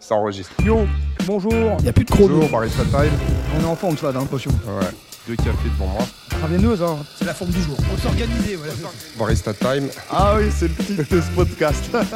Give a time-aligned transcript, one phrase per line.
[0.00, 0.52] Ça enregistre.
[0.64, 0.86] Yo,
[1.26, 1.52] bonjour.
[1.78, 2.36] Il n'y a plus de chrono.
[2.36, 3.12] Bonjour, Barista Time.
[3.56, 4.50] On est en forme, ça, j'ai l'impression.
[4.50, 4.86] Ouais,
[5.28, 6.02] deux cafés devant moi.
[6.30, 6.96] Travailleuse, hein.
[7.16, 7.76] C'est la forme du jour.
[7.92, 8.72] On s'organiser, voilà.
[9.18, 9.88] Barista Time.
[10.10, 11.90] Ah oui, c'est le titre de ce podcast.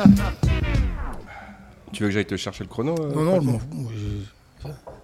[1.93, 3.61] Tu veux que j'aille te chercher le chrono euh, non, non,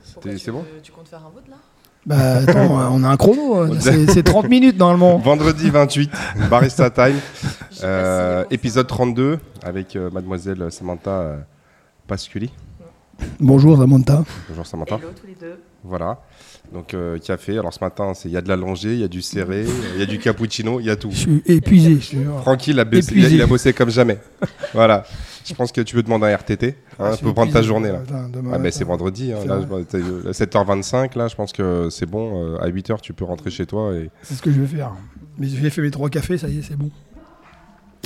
[0.02, 1.54] C'était- c'est bon Tu comptes faire un vote là?
[2.04, 3.60] Bah attends, on a un chrono.
[3.60, 3.70] hein.
[3.78, 5.16] C'est c'est 30 minutes normalement.
[5.24, 6.10] Vendredi 28,
[6.50, 7.14] Barista Time,
[7.84, 11.36] euh, épisode 32, avec euh, mademoiselle Samantha euh,
[12.08, 12.50] Pasculi.
[13.40, 14.24] Bonjour Samantha.
[14.48, 14.66] Bonjour.
[14.66, 14.96] Samantha.
[14.96, 15.58] Hello tous les deux.
[15.84, 16.20] Voilà.
[16.72, 17.58] Donc euh, café.
[17.58, 19.64] Alors ce matin, c'est- il y a de l'allongé, il y a du serré,
[19.94, 21.10] il y a du cappuccino, il y a tout.
[21.10, 21.98] Je suis épuisé.
[22.42, 23.34] Tranquille, il a, bossé- Épuisé.
[23.34, 24.18] il a bossé comme jamais.
[24.74, 25.04] voilà.
[25.44, 27.62] Je pense que tu peux demander un RTT Ah, hein, je suis pour prendre ta
[27.62, 28.00] journée là.
[28.06, 29.62] Attends, demain Ah ben c'est vendredi, hein, C'est là, vrai.
[29.64, 33.00] je vois, t'as eu- à 7h25, là je pense que c'est bon, euh, à 8h
[33.00, 34.92] tu peux rentrer chez toi et C'est ce que je vais faire.
[35.38, 36.90] Mais j'ai fait mes trois cafés, ça y est, c'est bon.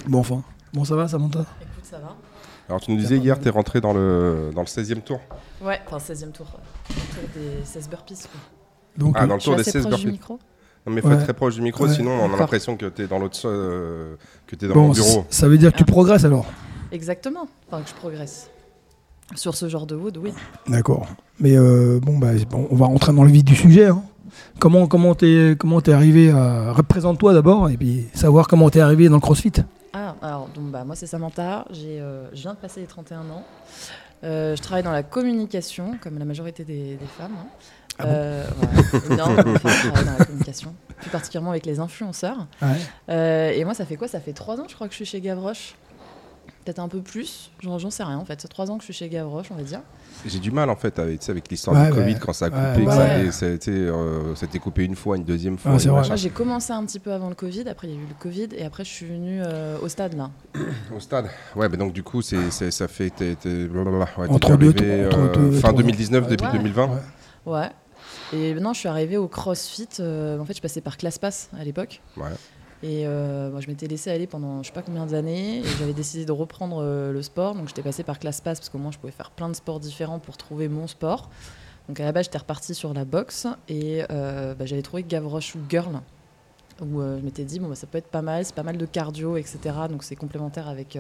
[0.07, 0.43] Bon, enfin.
[0.73, 1.41] Bon, ça va Samantha?
[1.41, 2.17] Écoute, ça va
[2.69, 5.21] Alors tu nous disais hier, t'es rentré dans le, dans le 16e tour.
[5.63, 6.47] Ouais, enfin 16 e tour.
[6.47, 6.95] ouais.
[6.95, 8.41] Le tour des 16 burpees quoi.
[8.97, 10.13] Donc, Ah, dans le tour des assez 16 proche du burpees.
[10.13, 10.39] micro
[10.87, 11.15] Non mais faut Ouais.
[11.15, 11.93] être très proche du micro, Ouais.
[11.95, 14.15] sinon on a l'impression que t'es dans l'autre euh,
[14.47, 15.25] que t'es dans bon, mon bureau.
[15.31, 16.47] ça veut dire que tu progresses alors
[16.93, 17.49] Exactement.
[17.69, 18.51] Enfin que je progresse.
[19.35, 20.33] Sur ce genre de wood, oui.
[20.69, 21.07] D'accord.
[21.41, 23.87] Mais euh, bon, bah, bon, on va rentrer dans le vif du sujet.
[23.87, 24.03] hein.
[24.59, 29.09] Comment comment t'es comment t'es arrivé à représente-toi d'abord et puis savoir comment t'es arrivé
[29.09, 29.53] dans le CrossFit.
[29.95, 33.21] Ah, alors donc bah moi c'est Samantha, j'ai euh, je viens de passer les 31
[33.31, 33.45] ans.
[34.25, 37.37] Euh, je travaille dans la communication, comme la majorité des, des femmes.
[37.39, 37.47] hein.
[37.99, 38.45] Ah Euh,
[39.11, 42.47] femmes travaillent dans la communication, plus particulièrement avec les influenceurs.
[42.61, 42.69] Ouais.
[43.11, 44.09] Euh, et moi, ça fait quoi?
[44.09, 45.77] Ça fait trois ans, je crois, que je suis chez Gavroche.
[46.65, 47.51] Peut-être un peu plus.
[47.63, 48.41] J'en j'en sais rien, en fait.
[48.41, 49.81] C'est trois ans que je suis chez Gavroche, on va dire.
[50.25, 52.19] J'ai du mal en fait avec, l'histoire Ouais, du Covid ouais.
[52.21, 52.95] quand ça a coupé, que ouais.
[52.97, 55.59] ça, a été- ça a été, euh, ça a été coupé une fois, une deuxième
[55.59, 55.73] fois.
[55.73, 57.69] Moi, j'ai commencé un petit peu avant le Covid.
[57.69, 58.49] Après, il y a eu le Covid.
[58.57, 60.31] Et après, je suis venue euh, au stade, là.
[60.97, 61.27] Au stade.
[61.57, 63.11] Ouais, mais donc du coup, c'est, ça fait.
[63.11, 63.35] t'es-
[63.67, 64.09] blablabla.
[64.17, 65.77] Ouais, t'es Entre deux, arrivé, entre euh, deux, fin trois ans.
[65.77, 66.31] 2019, Ouais.
[66.31, 66.53] début Ouais.
[66.59, 66.87] 2020.
[66.87, 67.53] Ouais.
[67.53, 67.71] Ouais.
[68.33, 69.89] Et maintenant, je suis arrivée au CrossFit.
[70.01, 72.01] euh, en fait, je passais par ClassPass à l'époque.
[72.17, 72.25] Ouais.
[72.85, 75.61] Et euh, moi, je m'étais laissé aller pendant je sais pas combien d'années.
[75.61, 77.55] Et j'avais décidé de reprendre euh, le sport.
[77.55, 80.19] Donc, j'étais passée par ClassPass parce qu'au moins, je pouvais faire plein de sports différents
[80.19, 81.31] pour trouver mon sport.
[81.89, 83.47] Donc, à la base, j'étais repartie sur la boxe.
[83.71, 86.01] Et euh, bah, j'avais trouvé Gavroche Girl.
[86.83, 88.45] Où je m'étais dit, bon, bah, ça peut être pas mal.
[88.45, 89.59] C'est pas mal de cardio, etc.
[89.89, 90.99] Donc, c'est complémentaire avec,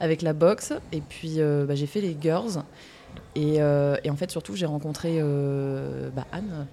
[0.00, 0.72] avec la boxe.
[0.90, 2.64] Et puis, bah, j'ai fait les girls.
[3.36, 5.20] Et, en fait, surtout, j'ai rencontré
[6.16, 6.66] bah, Anne.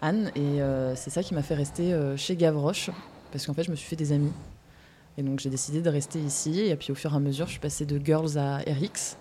[0.00, 0.60] Anne, et
[0.94, 2.90] c'est ça qui m'a fait rester chez Gavroche,
[3.32, 4.32] parce qu'en fait, je me suis fait des amis.
[5.18, 7.52] Et donc, j'ai décidé de rester ici, et puis au fur et à mesure, je
[7.52, 9.16] suis passée de Girls à RX.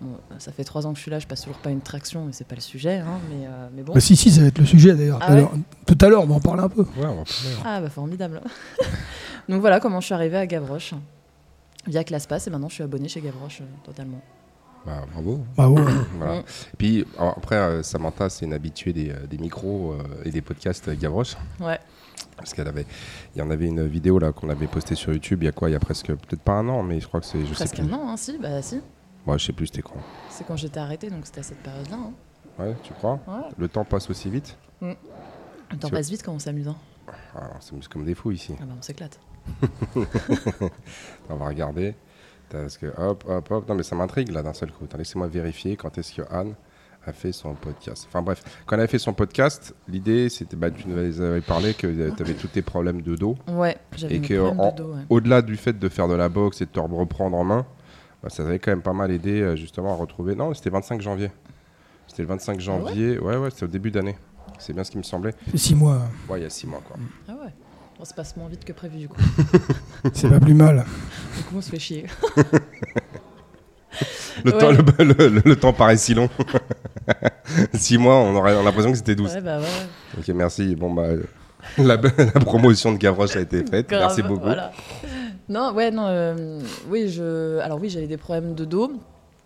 [0.00, 2.24] Bon, ça fait trois ans que je suis là, je passe toujours pas une traction,
[2.24, 3.92] mais c'est pas le sujet, hein, mais, euh, mais bon.
[3.92, 5.18] Bah, si si, ça va être le sujet d'ailleurs.
[5.20, 5.52] Ah tout à ouais l'heure.
[5.86, 6.82] Tout à l'heure, on va en parler un peu.
[6.82, 7.56] Ouais, on va parler.
[7.64, 8.40] Ah, bah formidable.
[9.48, 10.94] donc voilà comment je suis arrivée à Gavroche,
[11.86, 14.20] via ClassPass, et maintenant je suis abonnée chez Gavroche euh, totalement.
[14.84, 15.44] Bah, bravo.
[15.56, 15.78] Bravo.
[16.18, 16.38] Voilà.
[16.40, 20.30] Et puis alors, après, euh, Samantha, c'est une habituée des, euh, des micros euh, et
[20.30, 21.36] des podcasts euh, Gavroche.
[21.60, 21.78] Ouais.
[22.36, 22.86] Parce qu'elle avait,
[23.34, 25.42] il y en avait une vidéo là qu'on avait postée sur YouTube.
[25.42, 27.20] Il y a quoi Il y a presque, peut-être pas un an, mais je crois
[27.20, 27.92] que c'est, Presque sais plus.
[27.92, 28.80] un an, hein, si, bah si.
[29.26, 29.94] Moi, je sais plus c'était quand.
[30.30, 31.96] C'est quand j'étais arrêtée, donc c'était à cette période-là.
[31.96, 32.12] hein.
[32.58, 33.20] Ouais, tu crois?
[33.28, 33.48] Ouais.
[33.56, 34.56] Le temps passe aussi vite?
[34.80, 34.94] Le
[35.78, 36.68] temps Tu- passe vite quand on s'amuse.
[36.68, 36.76] hein.
[37.34, 38.54] Ah, c'est comme des fous ici.
[38.60, 39.18] Ah bah on s'éclate.
[41.30, 41.94] On va regarder.
[42.50, 43.68] Parce que hop, hop, hop.
[43.68, 44.86] Non, mais ça m'intrigue là d'un seul coup.
[44.96, 46.54] Laissez-moi vérifier quand est-ce que Anne
[47.06, 48.04] a fait son podcast.
[48.08, 51.74] Enfin bref, quand elle a fait son podcast, l'idée c'était, bah, tu nous avais parlé
[51.74, 53.36] que tu avais tous tes problèmes de dos.
[53.48, 54.92] Ouais, j'avais Et que problèmes en- de dos.
[54.94, 55.00] ouais.
[55.10, 57.66] Au-delà du fait de faire de la boxe et de te reprendre en main,
[58.22, 60.34] bah, ça avait quand même pas mal aidé euh, justement à retrouver.
[60.36, 61.30] Non, c'était 25 janvier.
[62.06, 63.18] C'était le 25 janvier.
[63.18, 64.16] ouais, ouais, c'était au début d'année.
[64.58, 65.34] C'est bien ce qui me semblait.
[65.50, 66.02] C'est six mois.
[66.28, 66.96] Ouais, il y a 6 mois quoi.
[67.28, 67.52] Ah ouais.
[67.98, 69.20] On se passe moins vite que prévu du coup.
[70.12, 70.84] C'est pas plus mal.
[71.36, 72.06] Du coup on se fait chier.
[74.44, 74.58] Le, Ouais.
[74.58, 76.28] temps, le, le- le- le temps paraît si long.
[77.74, 79.34] 6 mois, on aurait l'impression que c'était 12.
[79.34, 80.18] Ouais bah ouais.
[80.18, 80.74] Ok, merci.
[80.76, 81.22] Bon, bah, euh,
[81.78, 83.88] la, la promotion de Gavroche a été faite.
[83.88, 84.44] Grave, merci beaucoup.
[84.44, 84.72] voilà.
[85.48, 86.06] Non, ouais, non.
[86.06, 87.58] euh, oui, je.
[87.58, 88.92] Alors oui, j'avais des problèmes de dos.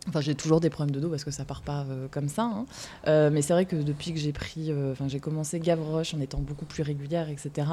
[0.09, 2.45] Enfin, j'ai toujours des problèmes de dos parce que ça part pas euh, comme ça.
[2.45, 2.67] hein.
[3.09, 6.21] Euh, mais c'est vrai que depuis que j'ai pris, euh, enfin, j'ai commencé Gavroche en
[6.21, 7.69] étant beaucoup plus régulière, etc.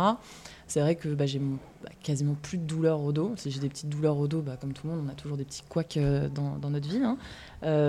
[0.68, 3.34] C'est vrai que bah, j'ai bah, quasiment plus de douleurs au dos.
[3.36, 5.38] Si j'ai des petites douleurs au dos, bah, comme tout le monde, on a toujours
[5.38, 6.00] des petits couacs
[6.34, 7.02] dans, notre vie.
[7.04, 7.18] hein.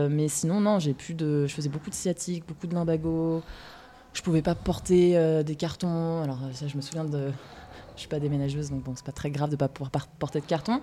[0.08, 1.46] Mais sinon, non, j'ai plus de.
[1.46, 3.42] Je faisais beaucoup de sciatique, beaucoup de lumbago.
[4.12, 6.22] Je pouvais pas porter des cartons.
[6.22, 7.30] Alors ça, je me souviens de.
[7.96, 10.46] Je suis pas déménageuse, donc bon, c'est pas très grave de pas pouvoir porter de
[10.46, 10.80] carton.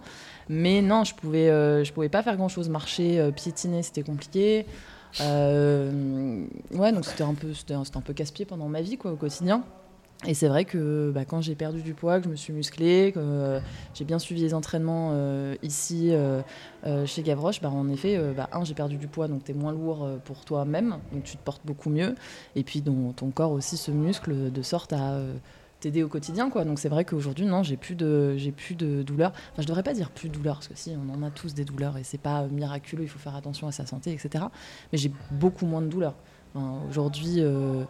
[0.48, 2.70] Mais non, je pouvais, euh, je pouvais pas faire grand chose.
[2.70, 4.66] Marcher, euh, piétiner, c'était compliqué.
[5.20, 9.18] Euh, ouais, donc c'était un peu, c'était un, peu casse-pied pendant ma vie, quoi, au
[9.18, 9.64] quotidien.
[10.26, 13.12] Et c'est vrai que bah, quand j'ai perdu du poids, que je me suis musclée,
[13.12, 13.60] que
[13.94, 15.14] j'ai bien suivi les entraînements
[15.64, 16.14] ici
[17.06, 19.72] chez Gavroche, bah, en effet, bah, un, j'ai perdu du poids, donc tu es moins
[19.72, 22.14] lourd pour toi-même, donc tu te portes beaucoup mieux.
[22.56, 25.18] Et puis ton, corps aussi se muscle de sorte à
[25.82, 26.50] t'aider au quotidien.
[26.50, 26.64] Quoi.
[26.64, 29.32] Donc c'est vrai qu'aujourd'hui, non, j'ai plus de, j'ai plus de douleurs.
[29.52, 31.54] Enfin, je devrais pas dire plus de douleurs, parce que si, on en a tous
[31.54, 34.46] des douleurs et c'est pas euh, miraculeux, il faut faire attention à sa santé, etc.
[34.92, 36.16] Mais j'ai beaucoup moins de douleurs.
[36.56, 37.84] Enfin, aujourd'hui, euh,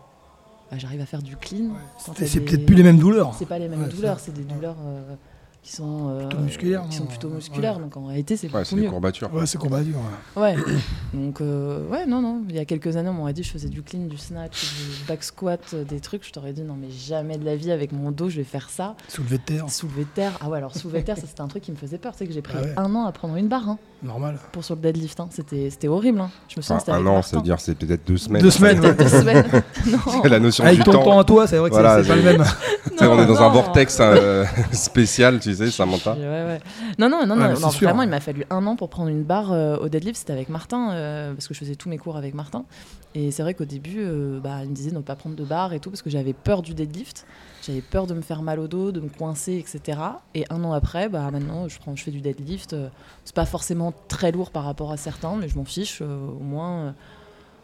[0.71, 1.69] bah, j'arrive à faire du clean.
[1.99, 3.33] C'est des- peut-être plus les mêmes douleurs.
[3.37, 5.15] c'est pas les mêmes Ouais, douleurs, c'est des douleurs euh,
[5.63, 7.79] qui sont euh, Plutôt musculaires, qui sont Ouais.
[7.79, 8.89] Donc en réalité, c'est Ouais, c'est beaucoup des mieux.
[8.89, 9.31] courbatures.
[9.33, 9.93] Ouais, c'est combattu.
[10.35, 10.41] ouais.
[10.41, 10.55] Ouais.
[11.13, 12.41] Donc euh, ouais, non, non.
[12.49, 15.05] Il y a quelques années, on m'aurait dit je faisais du clean, du snatch, du
[15.07, 16.25] back squat, euh, des trucs.
[16.25, 18.69] Je t'aurais dit non, mais jamais de la vie avec mon dos, je vais faire
[18.71, 18.95] ça.
[19.07, 20.31] Soulevé de terre, Soulever de terre.
[20.41, 22.13] Ah ouais, alors soulever de terre, ça c'était un truc qui me faisait peur.
[22.13, 22.73] Tu sais que j'ai pris Ah ouais.
[22.77, 24.39] un an à prendre une barre hein, normal.
[24.51, 25.19] pour sur le deadlift.
[25.19, 25.27] hein.
[25.29, 26.21] C'était c'était horrible.
[26.21, 26.31] hein.
[26.49, 28.41] Je me souviens, Enfin, c'était un an, ça veut dire c'est peut-être deux semaines.
[28.41, 29.45] Deux semaines, deux semaines.
[29.87, 30.23] non.
[30.23, 31.19] la notion Avec du ton temps temps.
[31.19, 32.43] à toi, c'est vrai que c'est- Voilà, c'est pas le même.
[32.91, 34.01] Tu sais, on est dans un vortex
[34.73, 36.13] spécial, tu sais, Samantha.
[36.13, 36.59] Ouais, ouais.
[36.99, 39.09] Non, non, non, Ouais, non, non, sûr, vraiment, il m'a fallu un an pour prendre
[39.09, 40.17] une barre euh, au deadlift.
[40.17, 42.65] C'était avec Martin, euh, parce que je faisais tous mes cours avec Martin.
[43.13, 45.43] Et c'est vrai qu'au début, euh, bah, il me disait de ne pas prendre de
[45.43, 47.25] barre et tout, parce que j'avais peur du deadlift.
[47.65, 49.99] J'avais peur de me faire mal au dos, de me coincer, etc.
[50.33, 52.73] Et un an après, bah, maintenant, je, prends, je fais du deadlift.
[52.73, 52.87] Euh,
[53.25, 56.01] c'est pas forcément très lourd par rapport à certains, mais je m'en fiche.
[56.01, 56.91] euh, au, moins, euh,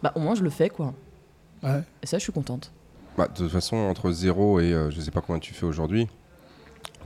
[0.02, 0.94] bah, au moins, je le fais, quoi.
[1.62, 1.82] Ouais.
[2.02, 2.70] Et ça, je suis contente.
[3.16, 6.06] Bah, de toute façon, entre 0 et euh, je sais pas combien tu fais aujourd'hui,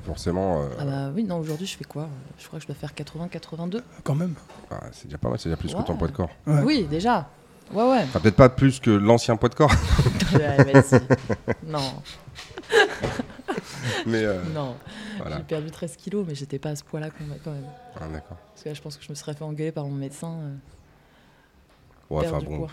[0.05, 2.09] forcément, euh, Ah bah oui, non, aujourd'hui, je fais quoi?
[2.39, 3.81] Je crois que je dois faire 80-82.
[4.05, 4.35] Quand même.
[4.71, 6.31] bah, c'est déjà pas mal, c'est déjà plus que ton poids de corps.
[6.47, 6.63] Ouais.
[6.65, 7.29] Oui, déjà.
[7.73, 8.03] Ouais, ouais.
[8.05, 9.73] Enfin, peut-être pas plus que l'ancien poids de corps,
[10.35, 10.57] Ouais,
[11.67, 11.81] non,
[14.07, 14.75] mais euh, non.
[15.19, 15.39] voilà.
[15.39, 17.65] J'ai perdu 13 kilos, mais j'étais pas à ce poids-là quand même- quand même.
[17.97, 18.37] Ah, d'accord.
[18.53, 20.33] Parce que là, je pense que je me serais fait engueuler par mon médecin.
[20.33, 20.55] euh,
[22.11, 22.71] Ouais, perdre enfin du bon, poids.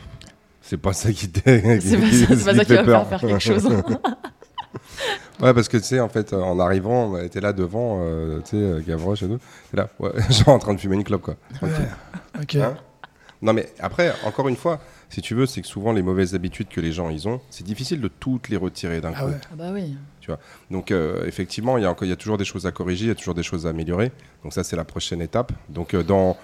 [0.61, 1.79] c'est pas ça qui t'est.
[1.81, 3.69] C'est pas ça, c'est pas ça qui va me faire faire quelque chose.
[5.41, 8.39] Ouais, parce que tu sais, en fait, euh, en arrivant, on était là devant, euh,
[8.41, 9.39] tu sais, euh, Gavroche et tout.
[9.71, 11.35] T'es là, ouais, genre en train de fumer une clope, quoi.
[11.61, 11.69] Ouais.
[12.41, 12.55] Ok.
[12.55, 12.75] Hein
[13.41, 16.67] Non, mais après, encore une fois, si tu veux, c'est que souvent les mauvaises habitudes
[16.67, 19.27] que les gens ils ont, c'est difficile de toutes les retirer d'un Ah coup.
[19.29, 19.37] ouais.
[19.51, 19.95] ah bah oui.
[20.69, 23.05] Donc, euh, effectivement, il y, a encore- il y a toujours des choses à corriger,
[23.05, 24.11] il y a toujours des choses à améliorer.
[24.43, 25.51] Donc, ça, c'est la prochaine étape.
[25.69, 26.37] Donc, euh, dans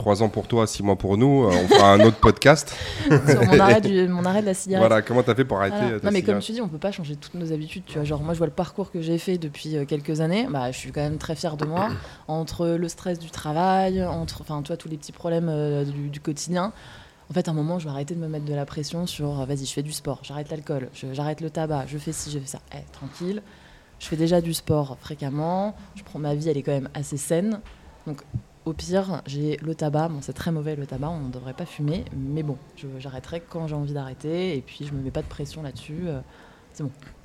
[0.00, 2.74] trois ans pour toi, six mois pour nous, euh, on fera un autre podcast.
[3.06, 4.88] Sur mon arrêt, du- mon arrêt de la cigarette.
[4.88, 5.92] Voilà, comment t'as fait pour arrêter Voilà.
[5.94, 7.84] euh, ta Non mais comme tu dis, on peut pas changer toutes nos habitudes.
[7.86, 10.46] Tu vois, genre moi je vois le parcours que j'ai fait depuis euh, quelques années.
[10.50, 11.88] Bah, je suis quand même très fière de moi.
[12.28, 16.20] Entre le stress du travail, entre, enfin, toi tous les petits problèmes euh, du, du
[16.20, 16.72] quotidien.
[17.30, 19.44] En fait, à un moment, je vais arrêter de me mettre de la pression sur,
[19.46, 22.46] vas-y, je fais du sport, j'arrête l'alcool, j'arrête le tabac, je fais ci, je fais
[22.46, 22.58] ça.
[22.74, 23.42] Eh, tranquille.
[24.00, 25.76] Je fais déjà du sport fréquemment.
[25.94, 27.60] Je prends ma vie, elle est quand même assez saine.
[28.06, 28.22] Donc,
[28.66, 30.08] au pire, j'ai le tabac.
[30.08, 32.04] Bon, c'est très mauvais le tabac, on ne devrait pas fumer.
[32.16, 32.56] Mais bon,
[32.98, 34.56] j'arrêterai quand j'ai envie d'arrêter.
[34.56, 36.00] Et puis, je me mets pas de pression là-dessus.
[36.06, 36.20] euh,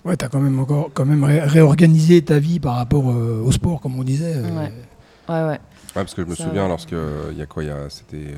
[0.03, 3.51] Ouais, t'as quand même encore quand même ré- réorganisé ta vie par rapport euh, au
[3.51, 4.33] sport, comme on disait.
[4.35, 4.71] euh, Ouais.
[5.29, 5.47] Ouais, ouais.
[5.49, 5.59] Ouais,
[5.93, 6.69] parce que je me Ça, souviens ouais.
[6.69, 8.37] lorsque euh, il y a quoi, il y a c'était euh,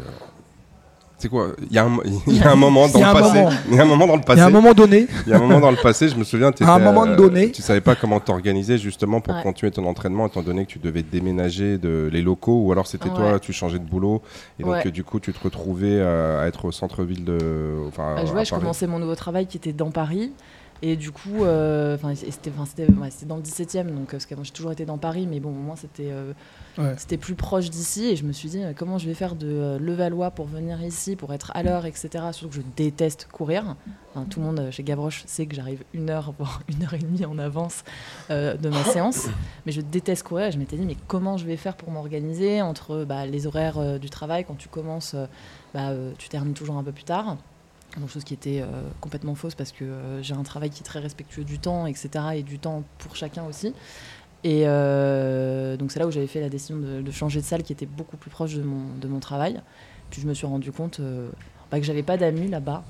[1.17, 1.47] c'est quoi?
[1.69, 1.97] Il y, a un-
[2.27, 3.37] il y a un moment dans Il le passé.
[3.43, 3.49] moment.
[3.69, 4.39] Il y a un moment dans le Il passé.
[4.39, 6.23] y a un moment donné, Il y a un moment dans le passé, je me
[6.23, 7.51] souviens, À un moment euh, donné.
[7.51, 9.41] tu savais pas comment t'organiser justement pour Ouais.
[9.43, 13.09] continuer ton entraînement, étant donné que tu devais déménager de les locaux, ou alors c'était
[13.09, 14.21] toi, tu changeais de boulot,
[14.59, 14.87] et donc Ouais.
[14.87, 17.37] euh, du coup tu te retrouvais euh, à être au centre-ville de,
[17.87, 20.31] enfin, Bah, je, à vois, je commençais mon nouveau travail qui était dans Paris.
[20.81, 24.51] Et du coup, euh, c'était ouais, dans le 17e, donc, euh, parce que moi j'ai
[24.51, 26.33] toujours été dans Paris, mais bon, au moins c'était euh,
[26.77, 27.17] Ouais.
[27.17, 28.05] plus proche d'ici.
[28.05, 31.15] Et je me suis dit, euh, comment je vais faire de Levallois pour venir ici,
[31.15, 32.09] pour être à l'heure, etc.
[32.31, 33.75] Surtout que je déteste courir.
[34.13, 36.99] Enfin, tout le monde chez Gavroche sait que j'arrive une heure, voire une heure et
[36.99, 37.83] demie en avance
[38.29, 39.27] de ma séance.
[39.65, 40.47] Mais je déteste courir.
[40.47, 43.99] Et je m'étais dit, mais comment je vais faire pour m'organiser entre bah, les horaires
[43.99, 45.15] du travail Quand tu commences,
[45.73, 47.37] bah, tu termines toujours un peu plus tard.
[47.97, 48.65] Donc, chose qui était euh,
[49.01, 52.09] complètement fausse parce que euh, j'ai un travail qui est très respectueux du temps, etc.
[52.35, 53.73] Et du temps pour chacun aussi.
[54.43, 57.63] Et euh, donc c'est là où j'avais fait la décision de, de changer de salle
[57.63, 59.61] qui était beaucoup plus proche de mon, de mon travail.
[60.11, 61.01] Puis je me suis rendu compte
[61.71, 62.83] bah, que j'avais pas d'amis là-bas.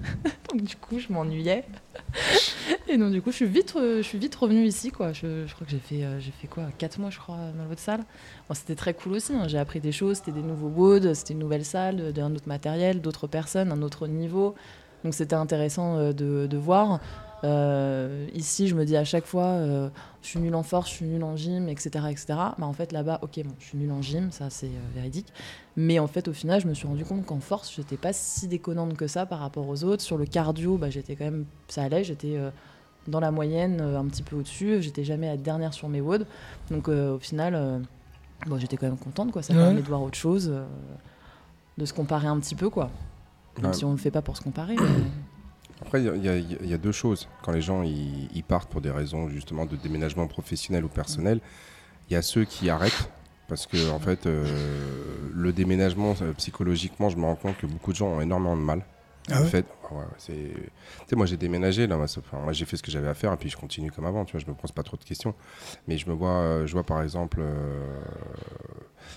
[0.50, 1.64] donc du coup je m'ennuyais.
[2.88, 4.90] Et donc du coup je suis vite, euh, je suis vite revenue ici.
[4.90, 5.12] Quoi.
[5.12, 6.64] Je, je crois que j'ai fait, euh, j'ai fait quoi?
[6.78, 8.00] 4 mois je crois dans votre salle.
[8.48, 9.32] Bon, c'était très cool aussi.
[9.34, 9.48] hein.
[9.48, 12.48] J'ai appris des choses, c'était des nouveaux woods, c'était une nouvelle salle, de- d'un autre
[12.48, 14.54] matériel, d'autres personnes, un autre niveau.
[15.04, 17.00] Donc c'était intéressant euh, de voir.
[17.44, 19.90] Euh, ici, je me dis à chaque fois, euh,
[20.22, 22.06] je suis nulle en force, je suis nulle en gym, etc.
[22.10, 22.26] etc.
[22.58, 25.26] Mais en fait, là-bas, ok, bon, je suis nulle en gym, ça c'est euh, véridique.
[25.76, 28.48] Mais en fait, au final, je me suis rendu compte qu'en force, j'étais pas si
[28.48, 30.02] déconnante que ça par rapport aux autres.
[30.02, 32.50] Sur le cardio, bah, j'étais quand même, ça allait, j'étais euh,
[33.08, 34.80] dans la moyenne, euh, un petit peu au-dessus.
[34.80, 36.26] J'étais jamais à dernière sur mes WOD.
[36.70, 37.78] Donc euh, au final, euh,
[38.46, 39.42] bon, j'étais quand même contente, quoi.
[39.42, 39.60] Ça Ouais.
[39.62, 40.64] permet de voir autre chose, euh,
[41.76, 42.88] de se comparer un petit peu, quoi.
[43.58, 43.72] Même Ouais.
[43.74, 44.76] si on ne le fait pas pour se comparer.
[44.76, 44.86] mais-
[45.82, 47.28] Après, il y, a- deux choses.
[47.42, 51.40] Quand les gens ils partent pour des raisons justement de déménagement professionnel ou personnel,
[52.08, 53.10] il y a ceux qui arrêtent
[53.48, 54.44] parce que en fait, euh,
[55.32, 58.62] le déménagement euh, psychologiquement, je me rends compte que beaucoup de gens ont énormément de
[58.62, 58.82] mal.
[59.30, 60.32] Ah en ouais fait, ouais, c'est.
[60.34, 60.70] Tu
[61.08, 61.96] sais, moi j'ai déménagé là.
[61.96, 63.90] Moi, ça- enfin, moi, j'ai fait ce que j'avais à faire et puis je continue
[63.90, 64.24] comme avant.
[64.26, 65.34] Tu vois, je me pose pas trop de questions.
[65.88, 67.86] Mais je me vois, euh, je vois par exemple, euh,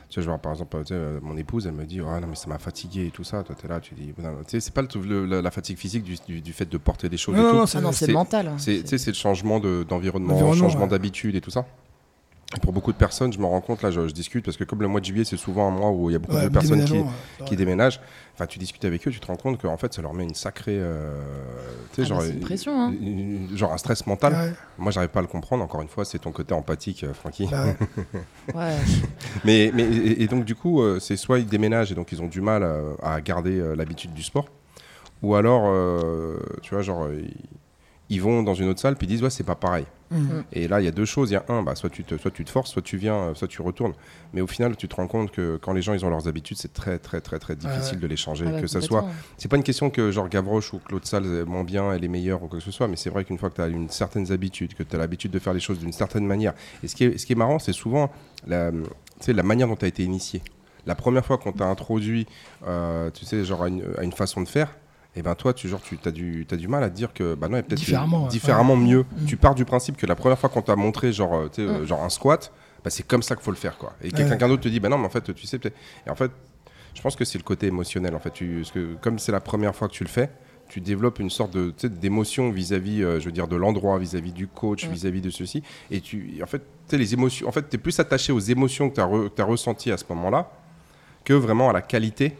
[0.09, 2.19] tu vois, je vois par exemple, tu sais, euh, mon épouse, elle me dit, ah
[2.21, 3.43] non mais ça m'a fatigué et tout ça.
[3.43, 5.51] Toi t'es là, tu dis, non, non, tu sais, c'est pas le, le- la, la
[5.51, 7.57] fatigue physique du, du- du fait de porter des choses Non, et non, tout.
[7.57, 8.51] non, Ah non, c'est c'est- mental.
[8.57, 10.87] C'est tu sais, c'est le changement de- d'environnement, le changement ouais.
[10.87, 11.65] d'habitude et tout ça.
[12.61, 14.81] Pour beaucoup de personnes, je me rends compte, là, je, je discute, parce que comme
[14.81, 16.47] le mois de juillet, c'est souvent un mois où il y a beaucoup Ouais, de
[16.47, 17.03] personnes qui, ouais,
[17.45, 17.99] qui déménagent.
[18.33, 20.33] Enfin, tu discutes avec eux, tu te rends compte qu'en fait, ça leur met une
[20.33, 20.77] sacrée.
[20.79, 21.19] euh,
[21.91, 22.93] tu sais, Ah genre, bah, c'est une pression, hein.
[23.01, 24.31] une- genre un stress mental.
[24.33, 25.61] Ouais, Moi, j'arrive pas à le comprendre.
[25.61, 27.47] Encore une fois, c'est ton côté empathique, euh, Francky.
[27.47, 27.75] bah ouais.
[28.55, 28.77] Ouais.
[29.43, 32.21] Mais, mais et, et donc, du coup, euh, c'est soit ils déménagent et donc ils
[32.21, 34.45] ont du mal euh, à garder euh, l'habitude du sport,
[35.21, 37.33] ou alors, euh, tu vois, genre, ils,
[38.09, 39.85] ils vont dans une autre salle puis ils disent, ouais, c'est pas pareil.
[40.11, 40.43] Mhm.
[40.53, 41.31] Et là, il y a deux choses.
[41.31, 43.15] Il y a un, bah, soit, tu te, soit tu te forces, soit tu viens,
[43.15, 43.93] euh, soit tu retournes.
[44.33, 46.57] Mais au final, tu te rends compte que quand les gens ils ont leurs habitudes,
[46.57, 48.01] c'est très, très, très, très difficile ouais.
[48.01, 48.45] de les changer.
[48.47, 49.05] Ah bah, que ça soit.
[49.37, 52.09] C'est pas une question que genre Gavroche ou Claude Sales est moins bien, elle est
[52.09, 52.87] meilleure ou quoi que ce soit.
[52.87, 55.31] Mais c'est vrai qu'une fois que tu as une certaine habitude, que tu as l'habitude
[55.31, 56.53] de faire les choses d'une certaine manière.
[56.83, 58.11] Et ce qui est, ce qui est marrant, c'est souvent
[58.45, 58.77] la, tu
[59.19, 60.41] sais, la manière dont tu as été initié.
[60.85, 62.27] La première fois qu'on t'a introduit,
[62.65, 64.73] euh, tu sais, genre à une, à une façon de faire.
[65.17, 67.33] Et ben toi, tu genre, tu as du, as du mal à te dire que
[67.33, 68.79] bah non, peut-être Différemment, ouais.
[68.79, 68.99] mieux.
[69.17, 69.25] Mm.
[69.25, 71.81] Tu pars du principe que la première fois qu'on t'a montré genre, euh, tu euh,
[71.81, 71.85] Mm.
[71.85, 72.51] genre un squat,
[72.83, 73.93] bah, c'est comme ça qu'il faut le faire quoi.
[74.01, 74.11] Et Ouais.
[74.11, 75.75] quelqu'un d'autre te dit bah non, mais en fait, tu sais peut-être.
[76.05, 76.31] Et en fait,
[76.93, 78.31] je pense que c'est le côté émotionnel en fait.
[78.31, 80.29] Tu, parce que comme c'est la première fois que tu le fais,
[80.69, 84.33] tu développes une sorte de tu d'émotion vis-à-vis, euh, je veux dire, de l'endroit, vis-à-vis
[84.33, 85.63] du coach, vis-à-vis de ceci.
[85.89, 87.47] Et tu, en fait, tu les émotions.
[87.47, 90.51] En fait, es plus attaché aux émotions que tu as, ressenties à ce moment-là
[91.23, 92.35] que vraiment à la qualité.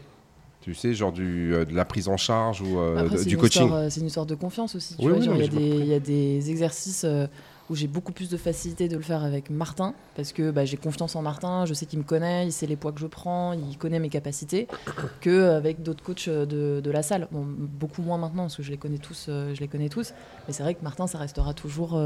[0.68, 3.70] Tu sais, genre du, euh, de la prise en charge ou euh, Après, du coaching.
[3.72, 4.96] euh, c'est une histoire de confiance aussi.
[4.98, 5.78] Tu Oui, oui, il y, a des- compris.
[5.78, 7.26] il y a des exercices euh,
[7.70, 10.76] où j'ai beaucoup plus de facilité de le faire avec Martin, parce que bah, j'ai
[10.76, 13.54] confiance en Martin, je sais qu'il me connaît, il sait les poids que je prends,
[13.54, 14.68] il connaît mes capacités,
[15.22, 17.28] que avec d'autres coachs de, de la salle.
[17.32, 20.12] Bon, beaucoup moins maintenant, parce que je les connais tous, je les connais tous.
[20.46, 21.98] Mais c'est vrai que Martin, ça restera toujours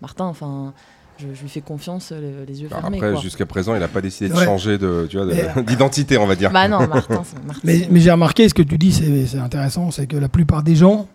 [0.00, 0.26] Martin.
[0.26, 0.72] Enfin,
[1.18, 2.98] je, je lui fais confiance, euh, les yeux Bah, fermés.
[3.02, 4.44] Après, jusqu'à présent, il n'a pas décidé de Ouais.
[4.44, 6.50] changer de, tu vois, de- Mais- d'identité, on va dire.
[6.50, 7.22] Bah non, Martin.
[7.62, 10.62] Mais, mais j'ai remarqué, ce que tu dis, c'est c'est intéressant, c'est que la plupart
[10.62, 11.06] des gens,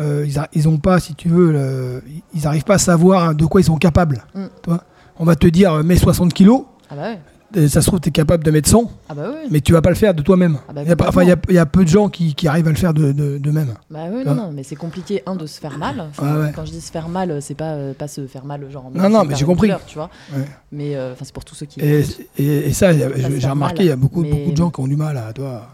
[0.00, 2.02] euh, ils, a- ils ont pas, si tu veux, le-
[2.34, 4.24] ils n'arrivent pas à savoir de quoi ils sont capables.
[4.34, 4.44] Mm.
[4.62, 4.84] Tu vois?
[5.18, 7.18] On va te dire, euh, mets 60 kilos, Ah bah ouais.
[7.56, 9.48] Et ça se trouve, tu es capable de mettre 100, Ah bah oui.
[9.50, 10.58] mais tu vas pas le faire de toi-même.
[10.68, 11.88] Ah bah Il y a pas- enfin, il y, a- il y a peu de
[11.88, 13.74] gens qui, qui arrivent à le faire de- de- d'eux-mêmes.
[13.90, 16.04] Bah oui, non, non, mais c'est compliqué, un, de se faire mal.
[16.10, 16.52] Enfin, Ah ouais.
[16.54, 18.90] Quand je dis se faire mal, c'est pas, euh, pas se faire mal, genre en
[18.90, 19.70] Non, non, mais j'ai compris.
[19.86, 20.10] tu vois.
[20.36, 20.44] Ouais.
[20.72, 21.80] Mais euh, enfin, c'est pour tous ceux qui.
[21.80, 22.04] Et,
[22.38, 24.86] et- et ça, j'ai remarqué, il y a beaucoup, Mais- beaucoup de gens qui ont
[24.88, 25.68] du mal à, toi,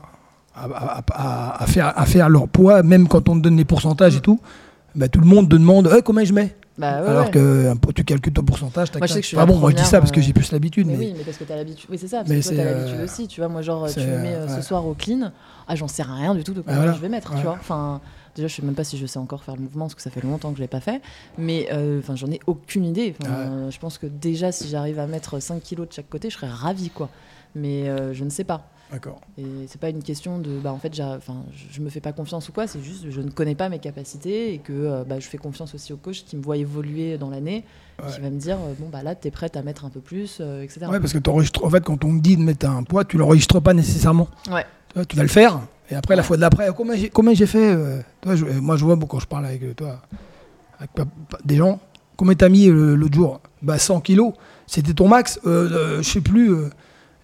[0.54, 3.64] à, à- à- à faire, à faire leur poids, même quand on te donne les
[3.64, 4.40] pourcentages et tout.
[4.94, 6.56] Bah, tout le monde te demande Eh, combien je mets?
[6.80, 7.30] Bah ouais, Alors ouais.
[7.30, 8.88] que euh, tu calcules ton pourcentage.
[8.94, 9.20] Moi, je sais tac.
[9.20, 10.50] que je suis Enfin la bon, moi je dis ça parce que euh, j'ai plus
[10.52, 10.87] l'habitude.
[10.87, 11.88] Mais Mais, oui, mais parce que t'as l'habitude.
[11.90, 13.28] Oui, c'est ça, parce Mais que toi, c'est, t'as l'habitude euh, aussi.
[13.28, 15.30] Tu vois, moi, genre, tu me mets ce soir au clean.
[15.68, 16.92] Ah, j'en sais rien du tout de combien voilà.
[16.94, 17.56] je vais mettre, tu vois.
[17.60, 18.00] Enfin,
[18.34, 20.10] déjà, je sais même pas si je sais encore faire le mouvement parce que ça
[20.10, 21.00] fait longtemps que je l'ai pas fait.
[21.38, 23.14] Mais euh, enfin, j'en ai aucune idée.
[23.25, 23.34] Ah ouais.
[23.37, 26.37] euh, Je pense que déjà, si j'arrive à mettre 5 kilos de chaque côté, je
[26.37, 27.08] serais ravie, quoi.
[27.54, 28.68] Mais euh, je ne sais pas.
[28.92, 29.20] D'accord.
[29.38, 32.49] Et c'est pas une question de, bah en fait, enfin, je, me fais pas confiance
[32.49, 32.66] ou quoi.
[32.66, 35.75] C'est juste, je ne connais pas mes capacités et que euh, bah, je fais confiance
[35.75, 37.64] aussi au coach qui me voit évoluer dans l'année,
[38.02, 38.11] Ouais.
[38.14, 40.38] qui va me dire, euh, bon bah là, t'es prête à mettre un peu plus,
[40.40, 40.87] euh, etc.
[40.90, 43.18] Ouais, parce que t'enregistres- en fait, quand on te dit de mettre un poids, tu
[43.18, 44.26] l'enregistres pas nécessairement.
[44.50, 44.64] Ouais.
[45.06, 46.37] Tu, vas le faire, et après, la fois
[46.75, 49.47] combien j'ai, combien j'ai fait euh, toi, je- Moi, je vois bon, quand je parle
[49.47, 50.00] avec toi,
[50.78, 50.90] avec
[51.44, 51.78] des gens,
[52.16, 54.32] combien t'as mis l'autre jour Bah 100 kilos.
[54.66, 56.50] C'était ton max euh, Je sais plus.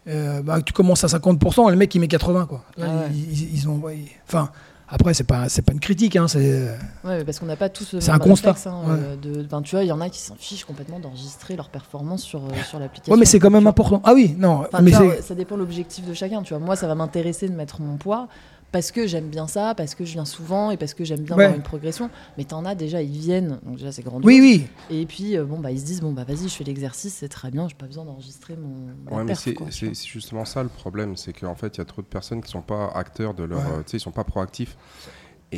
[0.09, 2.63] Euh, bah, tu commences à 50%, le mec il met 80 quoi.
[2.81, 2.91] Ah ouais.
[3.13, 3.99] ils, ont, ouais,
[4.29, 4.51] enfin,
[4.89, 6.69] après c'est pas c'est pas une critique, hein, c'est
[7.05, 8.53] Ouais, parce qu'on n'a pas tous C'est un constat.
[8.53, 11.01] réflexe, hein, euh, de, ben, tu vois, il y en a qui s'en fichent complètement
[11.01, 13.13] d'enregistrer leur performance sur, euh, sur l'application.
[13.13, 14.01] ouais, mais c'est quand même important.
[14.05, 16.43] Ah oui, non, Enfin, mais c'est ça dépend de l'objectif de chacun.
[16.43, 18.29] Tu vois, moi, ça va m'intéresser de mettre mon poids
[18.73, 21.37] parce que j'aime bien ça, parce que je viens souvent et parce que j'aime bien
[21.37, 21.45] Ouais.
[21.45, 22.11] avoir une progression.
[22.37, 24.27] Mais t'en as déjà, ils viennent, donc déjà c'est grandiose.
[24.27, 24.67] oui, oui.
[24.91, 27.29] Et puis euh, bon bah ils se disent bon bah vas-y, je fais l'exercice, c'est
[27.29, 28.89] très bien, j'ai pas besoin d'enregistrer mon.
[29.17, 32.07] Ouais, mais c'est justement ça le problème, c'est qu'en fait, il y a trop de
[32.07, 33.59] personnes qui sont pas acteurs de leur.
[33.61, 33.65] Ouais.
[33.79, 34.77] euh, tu sais, ils sont pas proactifs.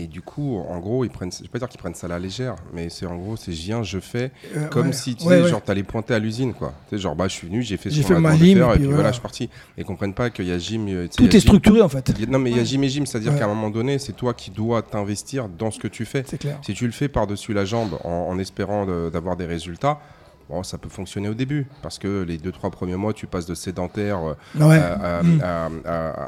[0.03, 1.33] Et du coup, en gros, ils prennent.
[1.33, 3.53] Je vais pas dire qu'ils prennent ça à la légère, mais c'est en gros, c'est
[3.53, 4.31] je viens, je fais.
[4.57, 4.93] Euh, Comme ouais.
[4.93, 5.49] si, tu Ouais, sais, ouais.
[5.49, 6.73] genre, t'allais pointer à l'usine, quoi.
[6.89, 8.39] Tu sais, genre, bah, je suis venu, j'ai fait ce J'ai qu'on fait m'a et
[8.39, 9.09] puis voilà, voilà.
[9.09, 9.45] je suis parti.
[9.45, 10.87] Et ils comprennent pas qu'il y a gym.
[10.89, 12.11] euh, Tout est gym- structuré en fait.
[12.11, 14.13] a- Non, mais il y a gym et gym, c'est-à-dire qu'à un moment donné, c'est
[14.13, 16.23] toi qui dois t'investir dans ce que tu fais.
[16.27, 16.59] C'est clair.
[16.65, 20.01] Si tu le fais par-dessus la jambe en, en espérant de- d'avoir des résultats,
[20.49, 23.55] bon, ça peut fonctionner au début parce que les 2-3 premiers mois, tu passes de
[23.55, 24.35] sédentaire euh,
[24.67, 24.79] Ouais.
[24.79, 25.41] à, à- Mm.
[25.43, 25.69] à-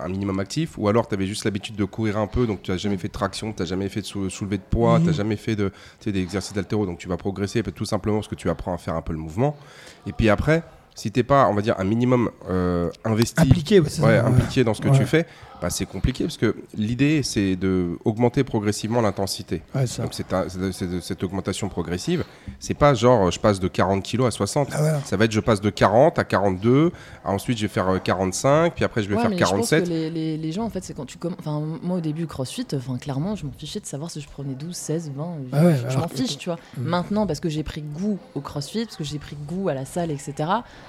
[0.03, 2.63] à un minimum actif, ou alors tu avais juste l'habitude de courir un peu, donc
[2.63, 4.99] tu n'as jamais fait de traction, tu n'as jamais fait de sou- soulevé de poids,
[4.99, 5.05] Mhm.
[5.05, 5.73] tu n'as jamais fait de,
[6.05, 9.03] d'exercices d'altéro, donc tu vas progresser tout simplement parce que tu apprends à faire un
[9.03, 9.57] peu le mouvement.
[10.07, 10.63] Et puis après,
[10.95, 14.25] si t'es pas, on va dire, un minimum euh, investi, Appliqué, ouais, c'est ouais, ça,
[14.25, 14.29] ouais.
[14.29, 15.27] impliqué dans ce que tu fais,
[15.61, 19.63] bah, c'est compliqué parce que l'idée c'est de augmenter progressivement l'intensité.
[19.75, 20.03] Ouais, ça.
[20.03, 22.25] Donc c'est un- c'est- c'est- cette augmentation progressive,
[22.59, 24.69] c'est pas genre je passe de 40 kg à 60.
[24.73, 25.01] Ah, voilà.
[25.05, 26.93] Ça va être je passe de 40 à 42,
[27.25, 29.43] ah, ensuite je vais faire euh, 45, puis après je vais Ouais, faire mais je
[29.43, 29.85] pense 47.
[29.85, 31.39] que les, les- les gens, en fait, c'est quand tu commences.
[31.41, 34.55] Enfin, moi, au début, CrossFit, enfin, clairement, je m'en fichais de savoir si je prenais
[34.55, 35.35] 12, 16, 20.
[35.51, 36.59] je- Ah ouais, je alors m'en fiche, tu vois.
[36.77, 36.83] Mm.
[36.83, 39.85] Maintenant, parce que j'ai pris goût au CrossFit, parce que j'ai pris goût à la
[39.85, 40.35] salle, etc.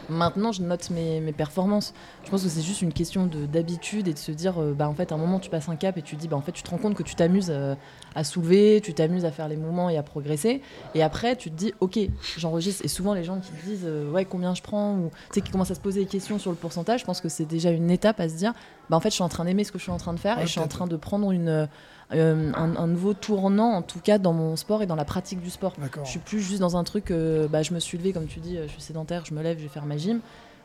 [0.09, 1.93] Maintenant, je note mes, mes performances.
[2.23, 4.87] Je pense que c'est juste une question de- d'habitude et de se dire, euh, bah,
[4.87, 6.41] en fait, à un moment, tu passes un cap et tu te dis, bah, en
[6.41, 7.75] fait, tu te rends compte que tu t'amuses euh,
[8.15, 10.61] à soulever, tu t'amuses à faire les mouvements et à progresser.
[10.95, 11.99] Et après, tu te dis, ok,
[12.37, 12.85] j'enregistre.
[12.85, 15.41] Et souvent, les gens qui te disent, euh, ouais, combien je prends, ou tu sais,
[15.41, 17.71] qui commencent à se poser des questions sur le pourcentage, je pense que c'est déjà
[17.71, 18.53] une étape à se dire,
[18.89, 20.19] bah, en fait, je suis en train d'aimer ce que je suis en train de
[20.19, 21.67] faire Ouais, et je suis en train de prendre une, euh,
[22.53, 25.49] un, un nouveau tournant, en tout cas, dans mon sport et dans la pratique du
[25.49, 25.73] sport.
[26.03, 28.39] Je suis plus juste dans un truc, euh, bah, je me suis levé, comme tu
[28.39, 30.19] dis, euh, je suis sédentaire, je me lève, je vais faire ma gym.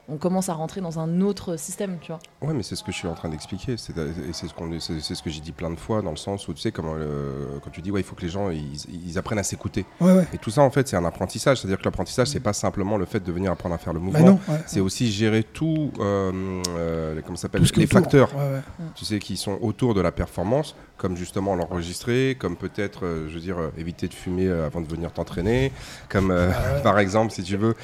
[0.08, 2.20] On commence à rentrer dans un autre système, tu vois.
[2.40, 3.76] Ouais, mais c'est ce que je suis en train d'expliquer.
[3.76, 6.54] C'est et c'est ce, ce que j'ai dit plein de fois, dans le sens où
[6.54, 8.76] tu sais, comment, euh, quand tu dis, ouais, il faut que les gens ils,
[9.08, 9.84] ils apprennent à s'écouter.
[10.00, 10.26] Ouais, ouais.
[10.32, 11.58] Et tout ça, en fait, c'est un apprentissage.
[11.60, 14.04] C'est-à-dire que l'apprentissage, c'est pas simplement le fait de venir apprendre à faire le Bah
[14.20, 14.40] mouvement.
[14.48, 14.60] ouais.
[14.66, 18.60] C'est aussi gérer tout, euh, euh, comment ça s'appelle, les facteurs, Ouais, ouais.
[18.94, 23.34] tu sais, qui sont autour de la performance, comme justement l'enregistrer, comme peut-être, euh, je
[23.34, 25.72] veux dire, euh, éviter de fumer euh, avant de venir t'entraîner,
[26.08, 27.74] comme Ah par exemple, si tu veux,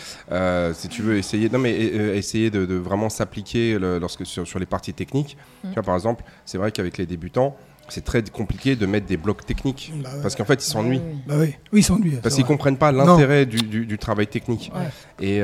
[0.74, 4.58] si tu veux essayer, non mais essayer de, de vraiment s'appliquer le- lorsque sur, sur
[4.58, 5.36] les parties techniques.
[5.64, 5.68] Mm.
[5.68, 7.56] Tu vois, par exemple, c'est vrai qu'avec les débutants,
[7.88, 10.22] c'est très compliqué de mettre des blocs techniques, Bah ouais.
[10.22, 10.98] parce qu'en fait, ils s'ennuient.
[10.98, 11.22] Ouais, oui.
[11.26, 12.18] Bah oui, oui, ils s'ennuient.
[12.22, 14.72] Parce qu'ils comprennent pas l'intérêt du, du- du travail technique.
[14.74, 15.26] Ouais.
[15.26, 15.42] Et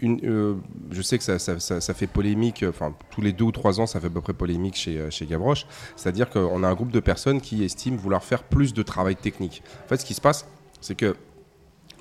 [0.00, 0.54] une, euh,
[0.90, 3.52] je sais que ça, ça- ça- ça fait polémique, euh, enfin tous les deux ou
[3.52, 5.66] trois ans, ça fait à peu près polémique chez, euh, chez Gavroche.
[5.96, 9.62] C'est-à-dire qu'on a un groupe de personnes qui estiment vouloir faire plus de travail technique.
[9.84, 10.46] En fait, ce qui se passe,
[10.80, 11.16] c'est que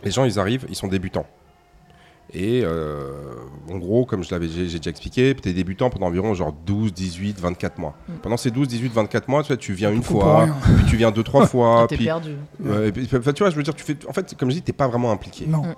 [0.03, 1.25] les gens, ils arrivent, ils sont débutants.
[2.33, 3.35] Et euh,
[3.71, 6.91] en gros, comme je l'avais j'ai déjà expliqué, tu es débutant pendant environ genre 12,
[6.91, 7.95] 18, 24 mois.
[8.09, 8.13] Mm.
[8.23, 11.11] Pendant ces 12, 18, 24 mois, tu, vois, tu viens une fois, puis tu viens
[11.11, 12.35] deux, trois fois, T'es puis perdu.
[12.59, 14.55] Ouais, et puis, enfin, tu vois, je veux dire, tu fais, en fait, comme je
[14.55, 15.45] dis, t'es pas vraiment impliqué.
[15.45, 15.63] Non.
[15.63, 15.75] Mm.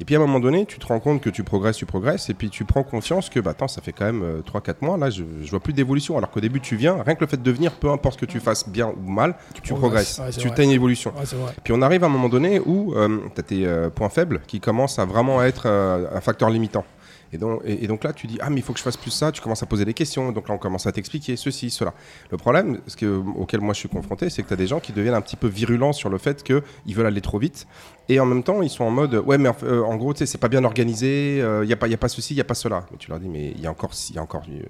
[0.00, 2.30] Et puis à un moment donné, tu te rends compte que tu progresses, tu progresses,
[2.30, 5.10] et puis tu prends conscience que, bah attends, ça fait quand même 3-4 mois, là,
[5.10, 6.16] je, je vois plus d'évolution.
[6.16, 8.26] Alors qu'au début, tu viens, rien que le fait de venir, peu importe ce que
[8.26, 10.14] tu fasses bien ou mal, tu, progresses.
[10.14, 10.36] progresses.
[10.36, 11.12] Ouais, c'est tu as une évolution.
[11.16, 11.52] Ouais.
[11.62, 12.94] Puis on arrive à un moment donné où
[13.34, 16.84] tu as tes euh, points faibles qui commencent à vraiment être euh, un facteur limitant.
[17.32, 18.96] Et donc, et, et donc là, tu dis, ah, mais il faut que je fasse
[18.96, 19.30] plus ça.
[19.32, 20.32] Tu commences à poser des questions.
[20.32, 21.94] Donc là, on commence à t'expliquer ceci, cela.
[22.30, 24.80] Le problème ce que, auquel moi je suis confronté, c'est que tu as des gens
[24.80, 27.66] qui deviennent un petit peu virulents sur le fait qu'ils veulent aller trop vite.
[28.08, 30.18] Et en même temps, ils sont en mode, ouais, mais en, euh, en gros, tu
[30.18, 31.38] sais, c'est pas bien organisé.
[31.38, 32.84] Il n'y a, pas- y a pas ceci, il n'y a pas cela.
[32.90, 34.62] Mais tu leur dis, mais il y a encore, y a encore euh,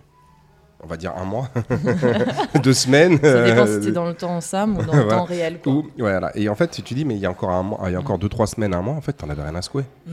[0.83, 1.49] on va dire un mois,
[2.63, 3.19] deux semaines.
[3.23, 5.17] Ça dépend euh, si t'es dans le temps Sam ou dans le Voilà.
[5.19, 5.61] temps réel.
[5.63, 5.73] Quoi.
[5.73, 6.31] ou- voilà.
[6.37, 7.97] Et en fait, si tu dis, mais il y a encore un mois, il y
[7.97, 9.85] a encore deux, trois semaines, un mois, en fait, t'en avais rien à secouer.
[10.07, 10.13] Mm.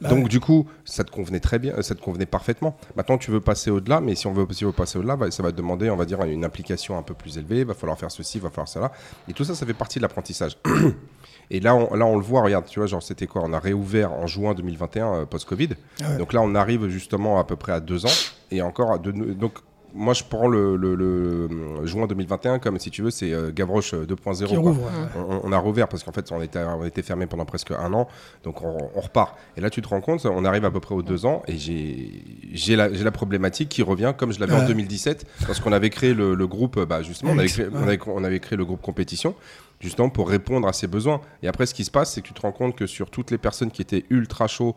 [0.00, 0.28] Bah Donc ouais.
[0.28, 2.76] du coup, ça te convenait très bien, ça te convenait parfaitement.
[2.96, 5.30] Maintenant, tu veux passer au-delà, mais si on veut, si on veut passer au-delà, bah,
[5.30, 7.60] ça va te demander, on va dire, une implication un peu plus élevée.
[7.60, 8.92] Il va falloir faire ceci, il va falloir cela.
[9.28, 10.56] Et tout ça, ça fait partie de l'apprentissage.
[11.50, 13.42] Et là on, là, on le voit, regarde, tu vois, genre, c'était quoi?
[13.44, 15.70] On a réouvert en juin 2021, euh, post-Covid.
[16.02, 16.18] Ah ouais.
[16.18, 18.10] Donc là, on arrive justement à peu près à deux ans.
[18.50, 19.54] Et encore, à deux- donc,
[19.96, 23.50] moi, je prends le, le- le, euh, juin 2021 comme, si tu veux, c'est euh,
[23.52, 24.44] Gavroche euh, 2.0.
[24.46, 24.62] Qui quoi.
[24.62, 24.82] rouvre.
[24.82, 25.22] ouais.
[25.28, 27.92] On, on a rouvert parce qu'en fait on était, on était fermé pendant presque un
[27.94, 28.06] an,
[28.44, 29.36] donc on, on repart.
[29.56, 31.56] Et là tu te rends compte, on arrive à peu près aux deux ans et
[31.58, 34.66] j'ai la, problématique qui revient comme je l'avais en Ouais.
[34.68, 37.82] 2017 lorsqu'on avait créé le, le groupe, bah, justement, on avait, Alex, créé, on, ouais.
[37.82, 39.34] avait, on avait créé le groupe compétition
[39.80, 41.20] justement pour répondre à ses besoins.
[41.42, 43.30] Et après ce qui se passe, c'est que tu te rends compte que sur toutes
[43.30, 44.74] les personnes qui étaient ultra chauds,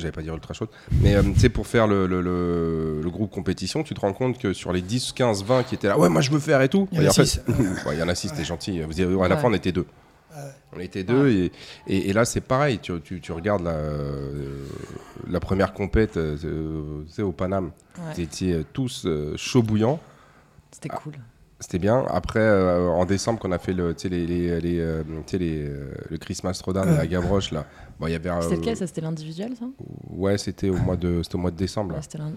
[0.00, 0.68] j'allais pas dire ultra chaudes,
[1.02, 4.12] mais euh, tu sais, pour faire le, le- le- le groupe compétition, tu te rends
[4.12, 6.60] compte que sur les 10, 15, 20 qui étaient là, ouais, moi je veux faire
[6.62, 7.40] et tout, Il y en a en fait- six.
[7.86, 8.80] Ouais, il y en a 6, t'es gentil.
[8.82, 9.86] Vous, avez- à la fin, on était deux.
[10.76, 11.52] On était deux et,
[11.88, 14.64] et, et là c'est pareil, tu, tu, tu regardes la, euh,
[15.28, 16.36] la première compète euh,
[17.06, 17.70] tu sais, au Paname,
[18.16, 19.98] étiez euh, tous euh, chauds bouillants,
[20.70, 21.14] C'était cool.
[21.58, 22.04] c'était bien.
[22.08, 25.90] Après euh, en décembre qu'on a fait le, tu les, les, les, euh, tu euh,
[26.08, 26.98] le Christmas Ouais.
[27.00, 27.64] à Gavroche là,
[27.98, 29.66] bon, il y avait, C'était euh, lequel Ça, c'était l'individuel, ça?
[30.10, 31.94] Ouais c'était au mois de, c'était au mois de décembre.
[31.94, 32.30] Ouais, c'était ouais,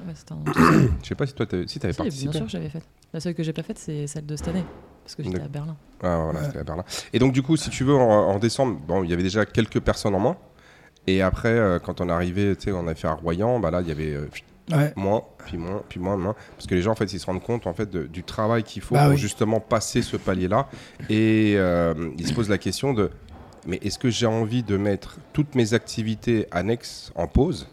[1.03, 2.33] Je sais pas si toi t'avais- si t'avais Si, bien participé.
[2.37, 2.83] sûr que j'avais fait.
[3.13, 4.63] La seule que j'ai pas faite, c'est celle de cette année.
[5.03, 5.75] Parce que j'étais à Berlin.
[6.03, 6.45] Ah, voilà, Ouais.
[6.45, 6.83] c'était à Berlin.
[7.11, 9.45] Et donc, du coup, si tu veux, en, en décembre, bon, il y avait déjà
[9.45, 10.37] quelques personnes en moins.
[11.07, 13.71] Et après, euh, quand on est arrivé, tu sais, on a fait à Royan, bah
[13.71, 14.27] là, il y avait euh,
[14.71, 14.93] Ouais.
[14.95, 16.35] moins, puis moins, puis moins, moins.
[16.55, 18.63] Parce que les gens, en fait, ils se rendent compte, en fait, de- du travail
[18.63, 19.17] qu'il faut Bah pour oui.
[19.17, 20.69] justement passer ce palier-là.
[21.09, 23.09] Et euh, ils se posent la question de
[23.67, 27.67] mais est-ce que j'ai envie de mettre toutes mes activités annexes en pause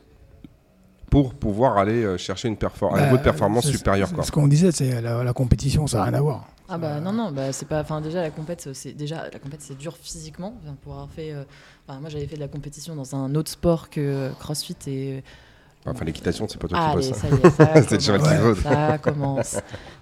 [1.10, 4.14] pour pouvoir aller euh, chercher une perfor- un Bah, niveau de performance c'est- supérieur c'est
[4.14, 4.24] quoi.
[4.24, 6.48] Ce qu'on disait, c'est la, la compétition, ça n'a rien à voir.
[6.70, 9.62] Ah bah non non bah c'est pas enfin déjà la compète c'est déjà la compète
[9.62, 11.44] c'est dur physiquement pour avoir fait euh,
[11.88, 15.24] moi j'avais fait de la compétition dans un autre sport que CrossFit et
[15.86, 17.18] Enfin, l'équitation, c'est pas toi qui allez bosses.
[17.18, 18.56] ça y est ça C'est toujours commence, Alexandre.
[18.62, 19.56] ça commence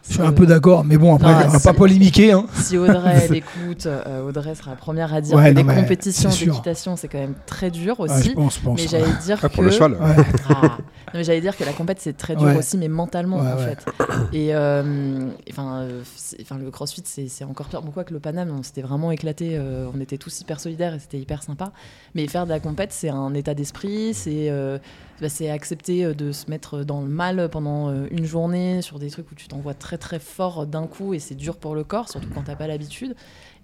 [0.08, 2.32] Je suis un peu d'accord, mais bon, après, Non, on va si- pas polémiquer.
[2.32, 2.46] Hein.
[2.54, 6.30] si Audrey l'écoute euh, Audrey sera la première à dire Ouais, que non, les compétitions
[6.30, 8.80] d'équitation c'est quand même très dur Ouais, aussi je pense, je pense.
[8.80, 9.92] mais j'allais dire Ah, pour que le cheval.
[9.92, 10.24] Ouais.
[10.48, 10.60] Ah.
[10.62, 10.70] Non,
[11.14, 12.56] mais j'allais dire que la compète c'est très dur Ouais.
[12.56, 13.76] aussi, mais mentalement Ouais, en ouais.
[13.76, 13.86] fait.
[14.32, 16.02] Et euh, enfin, euh,
[16.42, 17.82] enfin le CrossFit c'est c'est encore pire.
[17.82, 20.98] Pourquoi que le Paname on s'était vraiment éclaté, euh, on était tous hyper solidaires et
[20.98, 21.70] c'était hyper sympa.
[22.16, 24.78] Mais faire de la compète c'est un état d'esprit, c'est euh,
[25.20, 28.98] bah, c'est accepter euh, de se mettre dans le mal pendant euh, une journée sur
[28.98, 31.84] des trucs où tu t'envoies très très fort d'un coup et c'est dur pour le
[31.84, 33.14] corps, surtout quand t'as pas l'habitude.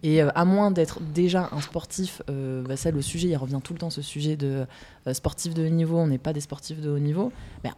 [0.05, 3.61] Et euh, à moins d'être déjà un sportif, euh, bah, ça le sujet, il revient
[3.63, 4.67] tout le temps ce sujet de
[5.07, 7.33] euh, sportif de haut niveau, on n'est pas des sportifs de haut niveau.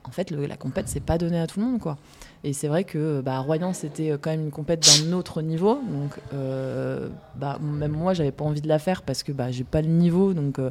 [0.05, 1.99] En fait, la compète, c'est pas donné à tout le monde, quoi.
[2.45, 5.81] Et c'est vrai que bah, Royan, c'était euh, quand même une compète d'un autre niveau.
[5.91, 9.65] Donc, euh, bah, même moi, j'avais pas envie de la faire parce que bah, j'ai
[9.65, 10.35] pas le niveau.
[10.35, 10.71] Donc, euh,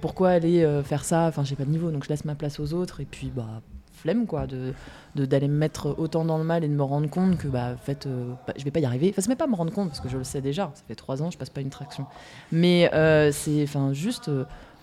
[0.00, 1.26] pourquoi aller euh, faire ça?
[1.26, 3.00] Enfin, j'ai pas de niveau, donc je laisse ma place aux autres.
[3.00, 3.60] Et puis, bah,
[3.92, 4.72] flemme, quoi, de
[5.16, 7.70] de- d'aller me mettre autant dans le mal et de me rendre compte que bah
[7.74, 9.08] en fait euh, bah, je vais pas y arriver.
[9.10, 10.70] Enfin c'est même pas me rendre compte parce que je le sais déjà.
[10.74, 12.06] Ça fait trois ans je passe pas une traction.
[12.52, 14.30] Mais euh, c'est enfin juste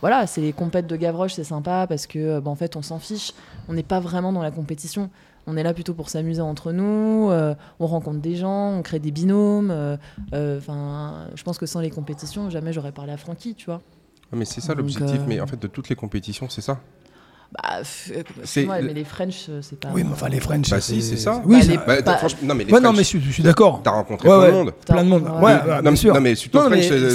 [0.01, 2.99] voilà c'est les compètes de Gavroche c'est sympa parce que bah, en fait on s'en
[2.99, 3.31] fiche.
[3.69, 5.09] On n'est pas vraiment dans la compétition.
[5.47, 7.29] On est là plutôt pour s'amuser entre nous
[7.79, 9.71] on rencontre des gens on crée des binômes
[10.33, 13.81] enfin je pense que sans les compétitions jamais j'aurais parlé à Francky tu vois
[14.35, 16.77] mais c'est ça l'objectif, euh, mais en fait, de toutes les compétitions, c'est ça.
[17.53, 20.69] bah euh, C'est mais les French euh, c'est pas Oui, mais enfin, les French.
[20.69, 21.41] Bah si, c'est ça.
[21.45, 23.81] Oui, Bah, les- Bah, franchement, non, mais les Ouais, non, mais je, je suis d'accord.
[23.83, 24.51] t'as rencontré Ouais, plein ouais.
[24.51, 24.73] de monde.
[24.85, 25.23] Plein de monde.
[25.23, 25.29] Ouais.
[25.29, 26.13] Ouais, Le- ouais, non, bien mais- sûr.
[26.13, 26.49] non, mais c'est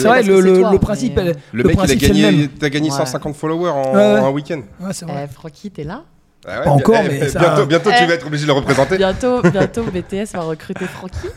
[0.09, 2.91] vrai, le, le- toi, le principe, mais- Le le mec, il a gagné, t'as gagné
[2.91, 2.97] Ouais.
[2.97, 4.19] 150 followers en, Ouais, ouais.
[4.21, 4.63] en un week-end.
[4.81, 5.27] Ouais, c'est vrai.
[5.29, 6.05] Eh, Francky t'es là?
[6.49, 8.07] Ah ouais, Pas encore, eh, mais eh, ça- bientôt, bientôt tu Eh.
[8.07, 8.97] vas être obligé de le représenter.
[8.97, 11.27] bientôt bientôt BTS va recruter Francky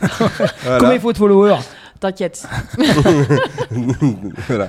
[0.62, 0.78] Voilà.
[0.78, 1.56] Combien il faut de followers?
[2.04, 2.46] T'inquiète
[4.48, 4.68] Voilà.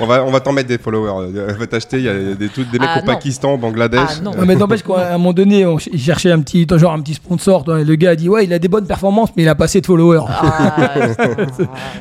[0.00, 1.32] On va, on va t'en mettre des followers.
[1.36, 1.98] Euh, Va t'acheter.
[1.98, 3.06] Il y a des, tout- des mecs Ah, au non.
[3.06, 4.00] Pakistan, au Bangladesh.
[4.18, 4.32] Ah, non.
[4.32, 7.00] Ouais, mais n'empêche qu'à un moment donné, on ch- il cherchait un petit, genre un
[7.00, 7.64] petit sponsor.
[7.64, 9.64] toi, Le gars a dit Ouais, il a des bonnes performances, mais il a pas
[9.64, 10.20] assez de followers.
[10.28, 11.36] ah, putain,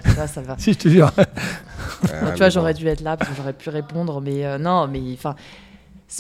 [0.06, 1.12] ah, ça, ça va Si, je te jure.
[1.18, 4.88] Ah, tu vois j'aurais dû être là parce que j'aurais pu répondre mais euh, non
[4.88, 5.34] mais enfin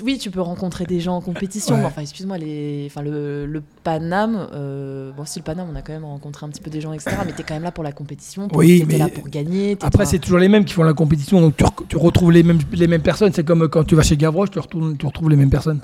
[0.03, 1.81] oui, tu peux rencontrer des gens en compétition, Ouais.
[1.81, 2.87] mais enfin, excuse-moi, les...
[2.89, 6.49] enfin, le, le Paname, euh, bon, si le Paname, on a quand même rencontré un
[6.49, 8.83] petit peu des gens, etc., mais t'es quand même là pour la compétition, pour- Oui,
[8.87, 9.77] mais là pour gagner.
[9.81, 11.55] Après, c'est toujours les mêmes qui font la compétition, donc
[11.87, 13.31] tu, retrouves les mêmes, les mêmes personnes.
[13.33, 15.79] C'est comme quand tu vas chez Gavroche, tu, retournes- tu retrouves les mêmes personnes.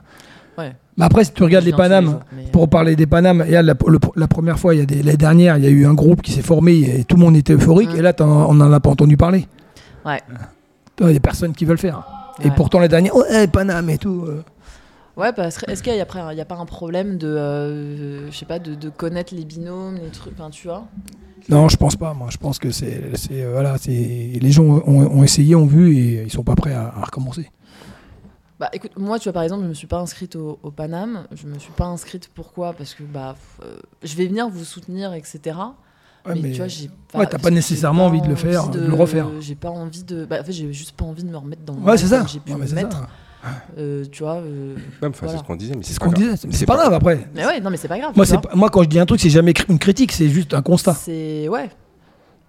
[0.57, 0.73] Ouais.
[0.97, 3.75] Mais après, si tu regardes les Panames, mais- pour parler des Panames, la, le-
[4.15, 6.21] la première fois, il y a des, l'année dernière, il y a eu un groupe
[6.21, 7.89] qui s'est formé et tout le monde était euphorique.
[7.95, 9.47] Et là, on n'en a pas entendu parler.
[10.05, 10.19] Ouais.
[11.01, 12.03] Il y a personne qui veut le faire.
[12.41, 12.56] Et Ouais.
[12.56, 14.24] pourtant, la dernière, oh, hey, Paname et tout.
[14.28, 14.43] euh.
[15.15, 18.46] Ouais, parce que est-ce qu'il y a, a pas un problème de, euh, je sais
[18.46, 20.86] pas, de, de connaître les binômes, les trucs, enfin, tu vois?
[21.50, 22.13] Non, je pense pas.
[22.13, 23.00] Moi, je pense que c'est,
[23.32, 26.74] euh, voilà, c'est les gens ont, ont essayé, ont vu et ils sont pas prêts
[26.74, 27.52] à, à recommencer.
[28.60, 31.26] Bah écoute, moi tu vois par exemple, je me suis pas inscrite au, au Paname.
[31.36, 32.72] Je me suis pas inscrite pourquoi?
[32.74, 35.58] Parce que bah euh, je vais venir vous soutenir, etc.
[36.25, 38.79] Ouais, mais, mais- tu vois, j'ai Ouais, t'as pas nécessairement envie de le faire, de
[38.79, 39.27] le refaire.
[39.39, 40.25] J'ai pas envie de.
[40.25, 41.75] Bah, en fait, j'ai juste pas envie de me remettre dans.
[41.75, 42.25] le Ouais, c'est ça.
[42.27, 42.97] J'ai pu Ouais, me c'est mettre.
[42.97, 43.07] ça.
[43.77, 44.36] Euh, tu vois.
[44.36, 45.33] euh, Ouais, enfin, Voilà.
[45.33, 46.23] C'est ce qu'on disait, mais C'est ce pas qu'on grave.
[46.31, 46.47] disait.
[46.47, 47.27] Mais c'est pas grave après.
[47.36, 48.13] Mais ouais, non, mais c'est pas grave.
[48.15, 50.62] Moi, pas- moi, quand je dis un truc, c'est jamais une critique, c'est juste un
[50.62, 50.93] constat.
[50.93, 51.69] C'est ouais.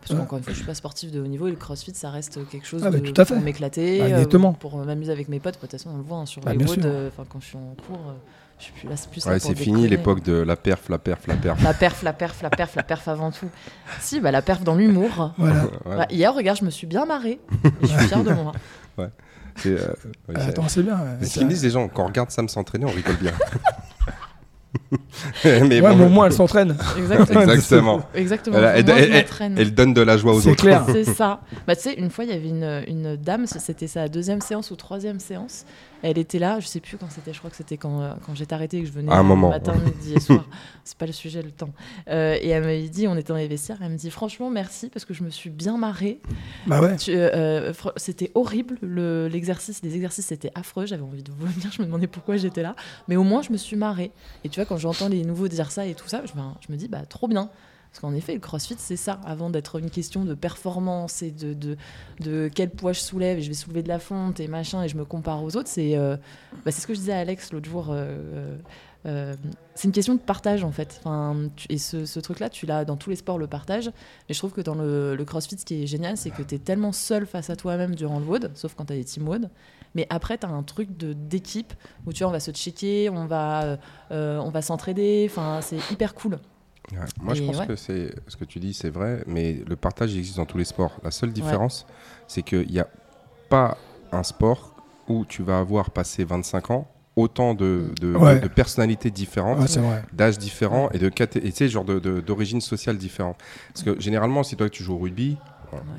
[0.01, 0.19] Parce Ouais.
[0.19, 2.39] qu'encore une fois, je suis pas sportif de haut niveau et le CrossFit, ça reste
[2.51, 3.35] quelque chose Ah, de, tout à fait.
[3.35, 5.55] pour m'éclater, Bah, euh, pour m'amuser avec mes potes.
[5.55, 6.75] De toute façon, on le voit hein, sur Bah, les roads.
[6.85, 8.13] euh, Enfin, quand je suis en cours, euh,
[8.59, 8.97] je suis plus là.
[8.97, 11.63] C'est plus Ouais, c'est fini l'époque de la perf, la perf, la perf.
[11.63, 13.49] La perf, la perf, la perf, la perf avant tout.
[14.01, 15.33] Si, bah la perf dans l'humour.
[15.39, 15.65] Voilà.
[15.85, 17.41] Ouais, Bah, hier, regarde, je me suis bien marrée.
[17.65, 18.53] Et je suis fière de moi.
[19.57, 19.89] c'est, euh,
[20.29, 20.99] ouais, c'est- Attends, c'est bien.
[21.21, 23.33] C'est ce qu'ils disent les gens, quand on regarde Sam s'entraîner, on rigole bien.
[25.45, 26.77] mais Ouais, bon, mais au moins, elle s'entraîne.
[26.97, 27.41] Exactement.
[27.43, 28.03] Exactement.
[28.15, 28.59] Exactement.
[28.59, 30.63] Elle, donne de la joie aux C'est autres.
[30.65, 30.85] clair.
[30.91, 31.41] C'est ça.
[31.67, 34.71] Bah, tu sais, une fois, il y avait une, une dame, c'était sa deuxième séance
[34.71, 35.65] ou troisième séance.
[36.07, 38.35] Elle était là, je sais plus quand c'était, je crois que c'était quand, euh, quand
[38.35, 40.45] j'étais arrêtée et que je venais À un le moment, matin, midi et soir.
[40.85, 41.71] C'est pas le sujet, le temps.
[42.09, 44.91] Euh, et elle m'avait dit, on était dans les vestiaires, elle me dit, franchement, merci
[44.91, 46.21] parce que je me suis bien marrée.
[46.67, 46.97] Bah ouais.
[47.09, 51.87] Euh, c'était horrible, le- l'exercice, les exercices c'était affreux, j'avais envie de vomir, je me
[51.87, 52.77] demandais pourquoi j'étais là,
[53.09, 54.13] mais au moins je me suis marrée.
[54.45, 56.71] Et tu vois, quand j'entends les nouveaux dire ça et tout ça, je, me- je
[56.71, 57.49] me dis, bah trop bien.
[57.95, 59.21] Parce qu'en effet, le crossfit, c'est ça.
[59.25, 61.77] Avant d'être une question de performance et de, de,
[62.19, 64.89] de quel poids je soulève et je vais soulever de la fonte et machin et
[64.89, 66.17] je me compare aux autres, c'est euh,
[66.65, 67.91] bah, ce que je disais à Alex l'autre jour.
[67.91, 68.57] euh,
[69.07, 69.35] euh,
[69.77, 71.01] c'est une question de partage en fait.
[71.05, 71.37] Enfin,
[71.69, 73.87] et ce, truc-là, tu l'as dans tous les sports, le partage.
[74.29, 76.59] Mais je trouve que dans le, CrossFit, ce qui est génial, c'est que tu es
[76.59, 79.51] tellement seul face à toi-même durant le WOD, sauf quand tu as des team WOD.
[79.95, 81.73] Mais après, tu as un truc d'équipe
[82.07, 83.79] où tu vois, on va se checker, on va,
[84.11, 85.29] euh, va s'entraider.
[85.31, 86.41] Enfin, c'est hyper cool.
[86.93, 86.99] Ouais.
[87.21, 87.67] Moi, je pense ouais.
[87.67, 90.65] que c'est ce que tu dis, c'est vrai, mais le partage existe dans tous les
[90.65, 90.93] sports.
[91.03, 91.87] La seule différence,
[92.29, 92.89] c'est qu'il n'y a
[93.49, 93.79] pas
[94.13, 94.75] un sport
[95.09, 98.37] où tu vas avoir passé 25 ans autant de, de, Ouais.
[98.37, 99.59] de- de personnalités différentes.
[99.61, 103.37] Ouais, d'âges différents et de et tu sais genre de- d'origine sociale différente
[103.73, 105.37] parce que généralement si toi tu joues au rugby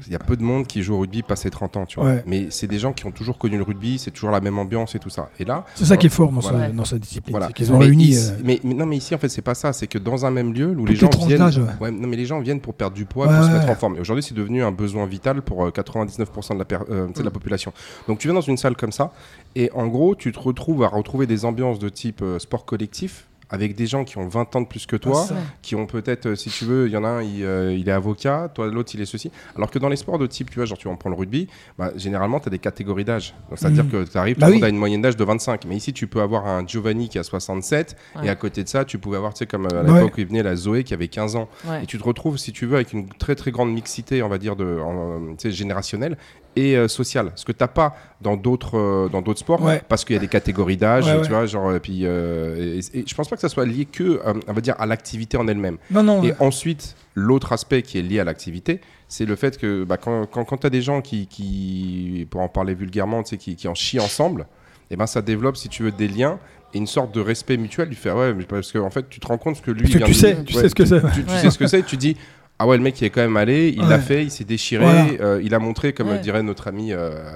[0.08, 2.10] il y a peu de monde qui joue au rugby passé 30 ans tu vois
[2.10, 2.24] Ouais.
[2.28, 4.96] mais c'est des gens qui ont toujours connu le rugby c'est toujours la même ambiance
[4.96, 6.68] et tout ça et là C'est ça qui est fort dans, Voilà.
[6.68, 7.32] sa, dans sa discipline.
[7.34, 8.06] voilà c'est qu'ils ont mais réuni.
[8.06, 10.26] ici- euh, mais, mais non mais ici en fait c'est pas ça c'est que dans
[10.26, 11.66] un même lieu où les les gens viennent d'âge, ouais.
[11.82, 13.70] ouais, non mais les gens viennent pour perdre du poids Ouais, pour se ouais, mettre
[13.72, 16.78] en forme et aujourd'hui c'est devenu un besoin vital pour euh, 99% de la, per-
[16.90, 17.74] euh, de la population
[18.08, 19.12] donc tu viens dans une salle comme ça
[19.56, 23.26] et en gros tu te retrouves à retrouver des ambiances de type euh, sport collectif
[23.50, 26.26] avec des gens qui ont 20 ans de plus que toi, Ah, qui ont peut-être,
[26.28, 28.68] euh, si tu veux, il y en a un, il, euh, il est avocat, toi
[28.68, 29.32] l'autre il est ceci.
[29.56, 31.48] Alors que dans les sports de type, tu vois, genre tu en prends le rugby,
[31.78, 33.34] bah, généralement tu as des catégories d'âge.
[33.50, 33.92] Donc c'est-à-dire Mhm.
[33.92, 34.64] que tu arrives, Bah oui.
[34.64, 35.66] a une moyenne d'âge de 25.
[35.66, 38.26] Mais ici tu peux avoir un Giovanni qui a 67, Ouais.
[38.26, 39.94] et à côté de ça, tu pouvais avoir, tu sais, comme euh, à Ouais.
[40.00, 41.48] l'époque où il venait la Zoé qui avait 15 ans.
[41.68, 41.84] Ouais.
[41.84, 44.38] Et tu te retrouves, si tu veux, avec une très très grande mixité, on va
[44.38, 46.18] dire, de, en, générationnelle
[46.56, 47.32] et euh, sociale.
[47.36, 49.82] Ce que tu n'as pas dans d'autres euh, dans d'autres sports, Ouais.
[49.88, 51.28] parce qu'il y a des catégories d'âge, Ouais, tu ouais.
[51.30, 54.04] vois, genre, et puis, euh, et, et je pense pas que ça soit lié que,
[54.26, 55.78] euh, on va dire, à l'activité en elle-même.
[55.92, 56.24] Non, non.
[56.24, 56.36] Et ouais.
[56.40, 60.44] ensuite, l'autre aspect qui est lié à l'activité, c'est le fait que bah, quand, quand,
[60.46, 63.68] quand tu as des gens qui, qui, pour en parler vulgairement, tu sais, qui, qui
[63.68, 64.48] en chient ensemble,
[64.92, 66.40] et ben ça développe, si tu veux, des liens
[66.74, 67.90] et une sorte de respect mutuel.
[67.90, 69.82] Tu fais, ah ouais, mais parce qu'en en fait, tu te rends compte que lui.
[69.84, 71.02] Parce que tu sais, tu ouais, sais ce que c'est.
[71.14, 71.40] tu, tu Ouais.
[71.40, 72.16] sais ce que c'est, tu dis
[72.60, 74.84] ah ouais le mec il est quand même allé, il l'a fait, il s'est déchiré,
[74.86, 75.06] Voilà.
[75.20, 76.20] euh, il a montré comme Ouais.
[76.20, 77.36] dirait notre ami, euh,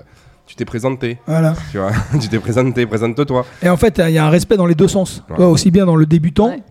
[0.50, 1.54] tu t'es présenté, Voilà.
[1.72, 3.46] tu vois, tu t'es présenté, présente-toi.
[3.62, 5.24] Et en fait, il y a un respect dans les deux sens.
[5.30, 5.46] Ouais.
[5.46, 6.64] Aussi bien dans le débutant Ouais.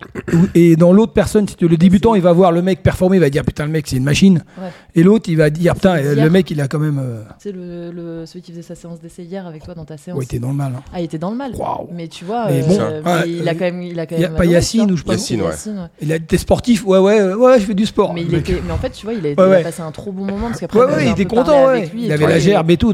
[0.53, 1.47] et dans l'autre personne.
[1.47, 3.87] Si le débutant, il va voir le mec performer, il va dire putain, le mec,
[3.87, 4.43] c'est une machine.
[4.57, 4.67] Ouais.
[4.95, 6.29] Et l'autre, il va dire putain, C'est le hier.
[6.31, 6.99] mec, il a quand même.
[7.01, 9.85] euh, Tu sais, le, le- celui qui faisait sa séance d'essai hier avec toi dans
[9.85, 10.17] ta séance.
[10.19, 10.73] ouais, il était dans le mal.
[10.75, 10.81] hein.
[10.93, 11.53] Ah, il était dans le mal.
[11.93, 13.81] Mais tu vois, Mais euh, mais ouais, il a euh, quand même.
[13.81, 15.53] Il a quand y a même pas Yacine ou je sais pas Yacine, ouais.
[16.01, 16.85] Il a été sportif.
[16.85, 18.13] Ouais, ouais, ouais, ouais, je fais du sport.
[18.13, 20.59] Mais, il était, en fait, tu vois, il a, passé un trop bon moment parce
[20.59, 22.91] qu'après, il était content, Il avait la gerbe et tout.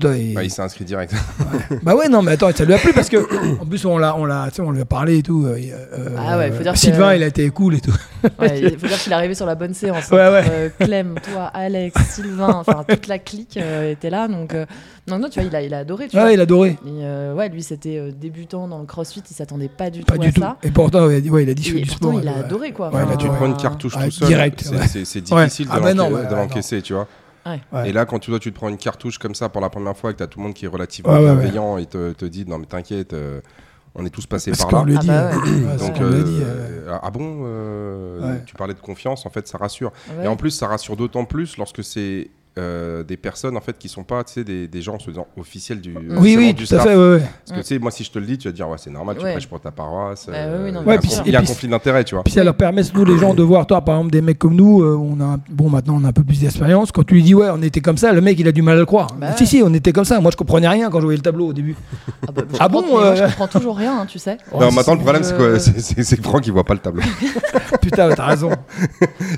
[0.79, 1.13] Ouais, direct.
[1.83, 3.17] Bah ouais, non, mais attends, ça lui a plu parce que,
[3.61, 5.45] en plus, on l'a, on l'a, tu sais, on lui a parlé et tout.
[5.45, 5.57] euh,
[5.93, 7.95] euh, Ah ouais, faut dire que- Sylvain, il a été cool et tout.
[8.39, 10.09] Ouais, il faut dire qu'il est arrivé sur la bonne séance.
[10.09, 10.31] Ouais, hein.
[10.31, 10.43] ouais.
[10.49, 14.27] Euh, Clem, toi, Alex, Sylvain, enfin toute la clique euh, était là.
[14.27, 14.65] Donc, euh,
[15.07, 16.07] non, non, tu vois, il a, il a adoré.
[16.07, 16.31] Tu Ouais, vois.
[16.31, 16.69] il a adoré.
[16.71, 20.15] Et, euh, ouais, lui, c'était euh, débutant dans le crossfit, il s'attendait pas du Pas
[20.15, 20.41] tout du à tout.
[20.41, 20.57] ça.
[20.63, 22.21] Et pourtant, ouais, ouais, il a dit je du pourtant, sport.
[22.23, 22.39] il a ouais.
[22.39, 22.89] adoré quoi.
[22.91, 24.77] Ouais, il a dû prends une cartouche Ouais, tout seul, direct, c'est- ouais.
[24.79, 25.43] Ouais.
[25.45, 27.07] difficile Ah de ouais, de non, l'encaisser, tu vois.
[27.45, 27.89] Ouais.
[27.89, 29.95] Et là, quand tu, toi, tu te prends une cartouche comme ça pour la première
[29.95, 31.35] fois et que tu as tout le monde qui est relativement Ouais, ouais, ouais.
[31.35, 33.39] bienveillant et te, te dit non, mais t'inquiète, euh,
[33.93, 34.91] on est tous passés Parce par là.
[34.91, 35.07] le Ah dit.
[35.07, 35.77] bah ouais.
[35.77, 36.39] Donc, euh, dit.
[36.43, 38.41] euh, ah bon, euh, Ouais.
[38.45, 39.91] tu parlais de confiance, en fait, ça rassure.
[40.17, 40.25] ouais.
[40.25, 43.89] Et en plus, ça rassure d'autant plus lorsque c'est euh, des personnes en fait qui
[43.89, 46.75] sont pas tu sais, des, des gens se disant officiels du Oui, oui, du tout
[46.75, 46.95] à fait.
[46.95, 47.21] Ouais, ouais.
[47.45, 48.77] Parce que tu sais, moi, si je te le dis, tu vas te dire, ouais,
[48.79, 49.31] c'est normal, tu Ouais.
[49.33, 50.27] prêches pour ta paroisse.
[50.29, 52.03] Euh, non, il y a un conflit- Et il y a un puis- conflit d'intérêt,
[52.05, 52.23] tu vois.
[52.23, 54.55] Puis ça leur permet, nous, les gens, de voir, toi, par exemple, des mecs comme
[54.55, 56.91] nous, euh, on a, bon, maintenant, on a un peu plus d'expérience.
[56.91, 58.77] Quand tu lui dis, ouais, on était comme ça, le mec, il a du mal
[58.77, 59.07] à le croire.
[59.19, 59.47] Bah si, ouais.
[59.49, 60.19] si, on était comme ça.
[60.21, 61.75] Moi, je comprenais rien quand je voyais le tableau au début.
[62.27, 64.37] Ah, bah, je Ah comprends- bon, moi, euh, je comprends toujours rien, hein, tu sais.
[64.59, 67.01] Non, maintenant, le problème, c'est quoi C'est- que Franck, il voit pas le tableau.
[67.81, 68.49] Putain, t'as raison.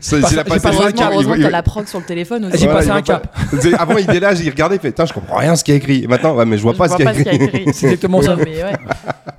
[0.01, 2.57] J'ai passé un que la prog sur le téléphone aussi.
[2.59, 3.35] J'ai passé un cap.
[3.59, 5.77] C'est- Avant, il délague, il regardait, il fait, je comprends rien ce qu'il y a
[5.77, 6.03] écrit.
[6.03, 7.35] Et maintenant, ouais, mais je vois Je pas ce qu'il y a écrit.
[7.35, 7.65] écrit.
[7.73, 8.35] C'est exactement ça.
[8.35, 8.73] Non, mais ouais.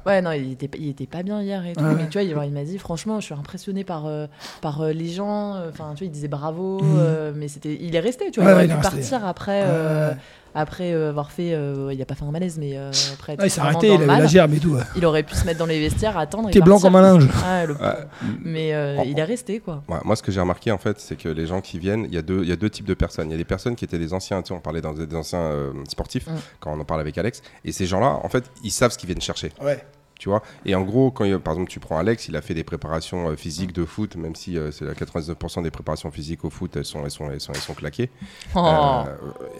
[0.06, 1.84] Ouais, non, il était, il était pas bien hier et tout.
[1.84, 1.94] Ouais.
[1.96, 4.26] Mais tu vois, il, il m'a dit, franchement, je suis impressionné par, euh,
[4.62, 5.50] par euh, les gens.
[5.68, 6.96] Enfin, tu vois, il disait bravo, Mhm.
[6.98, 8.62] euh, mais c'était, il est resté, tu vois.
[8.62, 8.96] il est pu resté.
[8.96, 10.12] partir après, euh.
[10.58, 11.52] Après euh, avoir fait.
[11.54, 13.36] euh, il a pas fait un malaise, mais euh, après.
[13.42, 14.70] il s'est arrêté, il avait la gerbe et tout.
[14.74, 14.82] ouais.
[14.96, 16.50] Il aurait pu se mettre dans les vestiaires, attendre.
[16.50, 17.28] T'es blanc comme un linge.
[17.44, 17.86] Ah, le pauvre.
[17.88, 18.06] Ouais.
[18.44, 19.02] Mais euh, Oh.
[19.06, 19.82] il est resté, quoi.
[19.88, 22.14] Ouais, moi, ce que j'ai remarqué, en fait, c'est que les gens qui viennent, il
[22.14, 23.28] y, a deux- il y a deux types de personnes.
[23.28, 25.14] Il y a des personnes qui étaient des anciens, tu sais, on parlait dans des
[25.14, 26.30] anciens euh, sportifs, Mm.
[26.60, 27.42] quand on en parle avec Alex.
[27.64, 29.52] Et ces gens-là, en fait, ils savent ce qu'ils viennent chercher.
[29.62, 29.82] Ouais.
[30.18, 32.54] Tu vois Et en gros, quand il- par exemple tu prends Alex, il a fait
[32.54, 36.44] des préparations euh, physiques de foot, même si euh, c'est la 99% des préparations physiques
[36.44, 38.10] au foot, elles sont, elles sont, elles sont, elles sont claquées.
[38.56, 38.58] Oh.
[38.66, 39.04] Euh,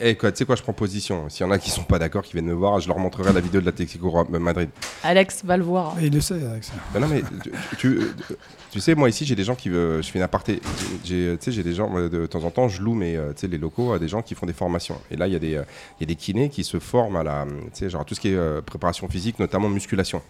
[0.01, 1.29] et quoi, tu sais quoi, je prends position.
[1.29, 3.33] S'il y en a qui sont pas d'accord, qui viennent me voir, je leur montrerai
[3.33, 4.69] la vidéo de l'Atlético Ro- Madrid.
[5.05, 5.97] Alex va le voir.
[6.01, 6.73] Et il le sait, Alex.
[6.93, 8.01] Ben non mais tu, tu,
[8.73, 10.61] tu sais, moi ici j'ai des gens qui, veulent- je fais une aparté.
[11.05, 13.59] Tu sais, j'ai des gens moi, de temps en temps, je loue tu sais, les
[13.59, 15.01] locaux à des gens qui font des formations.
[15.11, 17.23] Et là il y a des, il y a des kinés qui se forment à
[17.23, 20.21] la, tu sais, genre tout ce qui est préparation physique, notamment musculation.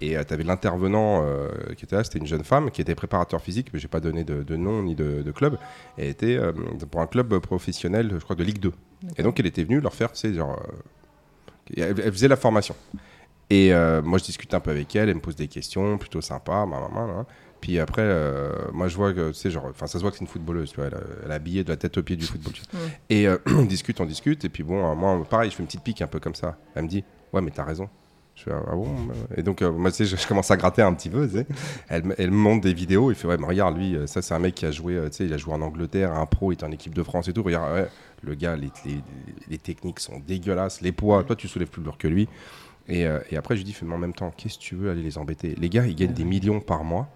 [0.00, 3.40] Et tu avais l'intervenant euh, qui était là, c'était une jeune femme qui était préparateur
[3.40, 5.56] physique, mais j'ai pas donné de, de nom ni de, de club.
[5.96, 6.52] Et elle était euh,
[6.90, 8.72] pour un club professionnel, je crois, de Ligue 2.
[9.16, 10.58] Et donc elle était venue leur faire, tu sais, genre.
[10.60, 10.72] euh,
[11.76, 12.74] elle, elle faisait la formation.
[13.50, 16.20] Et euh, moi, je discute un peu avec elle, elle me pose des questions, plutôt
[16.20, 17.26] sympa, ma maman.
[17.60, 20.16] Puis après, euh, moi, je vois que, tu sais, genre, enfin, ça se voit que
[20.18, 22.16] c'est une footballeuse, tu vois, elle, a- elle est habillée de la tête aux pieds
[22.16, 22.52] du football.
[23.10, 25.66] Et euh, on discute, on discute, et puis bon, euh, moi, pareil, je fais une
[25.66, 26.58] petite pique un peu comme ça.
[26.74, 27.88] Elle me dit, ouais, mais t'as raison.
[28.46, 28.88] Je ah bon
[29.36, 31.36] Et donc, euh, moi, tu sais, je, je commence à gratter un petit peu, tu
[31.38, 31.46] sais.
[31.88, 34.34] Elle, elle me montre des vidéos, il fait, ouais, mais regarde, lui, euh, ça, c'est
[34.34, 36.52] un mec qui a joué, euh, tu sais, il a joué en Angleterre, un pro,
[36.52, 37.42] il était en équipe de France et tout.
[37.42, 37.88] Regarde, ouais,
[38.22, 39.00] le gars, les, les,
[39.48, 42.28] les techniques sont dégueulasses, les poids, toi, tu soulèves plus lourd que lui.
[42.86, 44.74] Et, euh, et après, je lui dis, fais, mais en même temps, qu'est-ce que tu
[44.74, 45.54] veux aller les embêter?
[45.58, 47.08] Les gars, ils gagnent des millions par mois.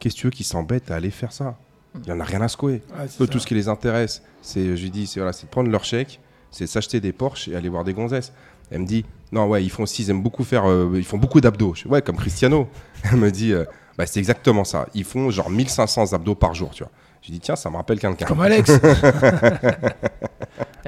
[0.00, 1.56] Qu'est-ce que tu veux qu'ils s'embêtent à aller faire ça?
[2.02, 2.82] Il y en a rien à secouer.
[2.98, 5.70] Ouais, Eux, tout ce qui les intéresse, c'est, je lui dis, c'est voilà, de prendre
[5.70, 8.32] leur chèque, c'est s'acheter des Porsche et aller voir des gonzesses.
[8.70, 11.18] Elle me dit, non, ouais, ils font aussi, ils aiment beaucoup faire, euh, ils font
[11.18, 11.74] beaucoup d'abdos.
[11.74, 12.68] Je fais, ouais, comme Cristiano.
[13.04, 13.64] Elle me dit, euh,
[13.98, 14.86] bah, c'est exactement ça.
[14.94, 16.92] Ils font genre 1500 abdos par jour, tu vois.
[17.22, 18.26] Je dis, tiens, ça me rappelle quelqu'un.
[18.26, 18.70] Comme Alex.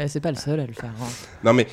[0.06, 0.90] C'est pas le seul à le faire.
[1.02, 1.06] hein.
[1.42, 1.66] Non, mais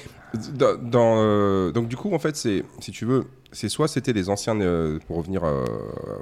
[0.53, 4.11] dans, dans, euh, donc du coup, en fait, c'est, si tu veux, c'est soit c'était
[4.13, 5.63] des anciens, euh, pour revenir euh,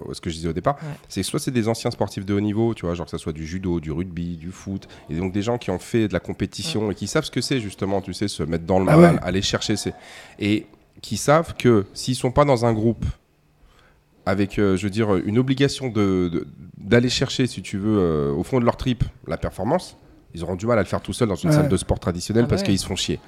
[0.09, 0.89] à ce que je disais au départ, Ouais.
[1.09, 3.33] c'est soit c'est des anciens sportifs de haut niveau, tu vois, genre que ça soit
[3.33, 6.19] du judo, du rugby, du foot, et donc des gens qui ont fait de la
[6.19, 8.97] compétition et qui savent ce que c'est justement, tu sais, se mettre dans le Ah
[8.97, 9.21] mal, ouais.
[9.23, 9.93] aller chercher ces...
[10.39, 10.65] Et
[11.01, 13.05] qui savent que s'ils sont pas dans un groupe
[14.25, 16.47] avec, euh, je veux dire, une obligation de, de-
[16.77, 19.97] d'aller chercher, si tu veux, euh, au fond de leur trip, la performance,
[20.33, 21.55] ils auront du mal à le faire tout seul dans une Ouais.
[21.55, 22.67] salle de sport traditionnelle Ah parce ouais.
[22.69, 23.19] qu'ils se font chier.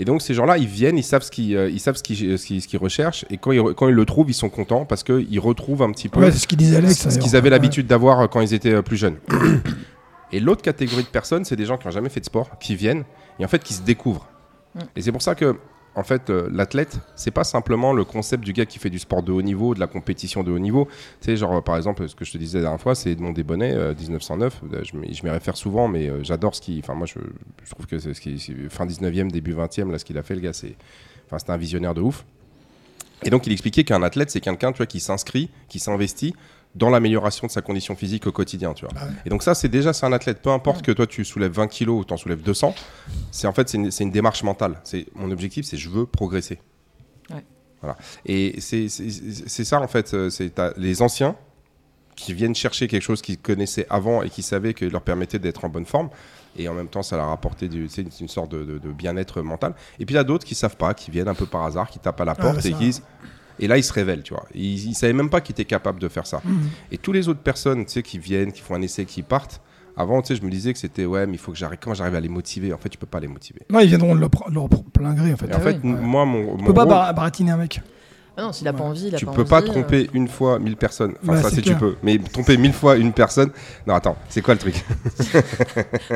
[0.00, 2.38] Et donc ces gens-là, ils viennent, ils savent ce qu'ils, euh, ils savent ce qu'ils,
[2.38, 4.86] ce qu'ils, ce qu'ils recherchent, et quand ils, quand ils le trouvent, ils sont contents
[4.86, 7.10] parce qu'ils retrouvent un petit peu Ouais, c'est ce qu'il disait Alex.
[7.10, 7.50] ce qu'ils avaient Ouais.
[7.50, 9.16] l'habitude d'avoir euh, quand ils étaient euh, plus jeunes.
[10.32, 12.76] et l'autre catégorie de personnes, c'est des gens qui n'ont jamais fait de sport, qui
[12.76, 13.04] viennent
[13.38, 14.26] et en fait qui se découvrent.
[14.74, 14.78] Mm.
[14.96, 15.56] Et c'est pour ça que
[16.00, 19.22] en fait, euh, l'athlète, c'est pas simplement le concept du gars qui fait du sport
[19.22, 20.88] de haut niveau, de la compétition de haut niveau.
[21.20, 23.32] Sais, genre, euh, par exemple, ce que je te disais la dernière fois, c'est Edmond
[23.32, 24.62] Desbonnets, euh, 1909.
[24.72, 26.78] Euh, Je m'y réfère souvent, mais euh, j'adore ce qu'il.
[26.78, 27.18] Enfin, moi, je,
[27.64, 28.38] je trouve que c'est ce qui.
[28.38, 30.74] c'est Fin 19e, début 20e, là, ce qu'il a fait, le gars, c'est.
[31.26, 32.24] Enfin, c'était un visionnaire de ouf.
[33.22, 36.34] Et donc, il expliquait qu'un athlète, c'est quelqu'un, tu vois, qui s'inscrit, qui s'investit
[36.76, 38.94] dans l'amélioration de sa condition physique au quotidien, tu vois.
[38.96, 39.12] Ah ouais.
[39.26, 40.40] Et donc ça, c'est déjà, c'est un athlète.
[40.40, 42.74] Peu importe que toi, tu soulèves 20 kilos ou t'en soulèves 200,
[43.32, 44.80] c'est en fait, c'est une, démarche mentale.
[44.84, 46.60] C'est mon objectif, c'est je veux progresser.
[47.30, 47.44] Ouais.
[47.80, 47.96] Voilà.
[48.24, 50.14] Et c'est ça, en fait.
[50.14, 51.34] euh, C'est les anciens
[52.14, 55.64] qui viennent chercher quelque chose qu'ils connaissaient avant et qui savaient que leur permettait d'être
[55.64, 56.10] en bonne forme.
[56.56, 59.40] Et en même temps, ça leur apportait du, une, une sorte de, de- de bien-être
[59.42, 59.74] mental.
[59.98, 61.88] Et puis il y a d'autres qui savent pas, qui viennent un peu par hasard,
[61.90, 63.02] qui tapent à la porte et qui disent.
[63.60, 64.46] Et là, ils se révèlent, tu vois.
[64.54, 66.40] Ils, ils savaient même pas qu'ils étaient capables de faire ça.
[66.44, 66.68] Mhm.
[66.90, 69.60] Et tous les autres personnes, tu sais, qui viennent, qui font un essai, qui partent.
[69.96, 71.78] Avant, tu sais, je me disais que c'était ouais, mais il faut que j'arrive.
[71.80, 72.72] Comment j'arrive à les motiver?
[72.72, 73.60] En fait, tu peux pas les motiver.
[73.70, 75.46] Non, ils viendront leur, leur plein gré en fait.
[75.46, 77.80] Et en Ah fait, moi, mon, Tu mon peux pas rôle- baratiner un mec.
[78.36, 78.88] Ah non, s'il a pas Ouais.
[78.90, 81.14] envie, il a tu pas peux envie, pas euh, tromper une fois mille personnes.
[81.22, 81.96] Enfin, Ouais, ça, c'est c'est tu peux.
[82.02, 83.50] Mais tromper mille fois une personne.
[83.86, 84.82] Non, attends, c'est quoi le truc?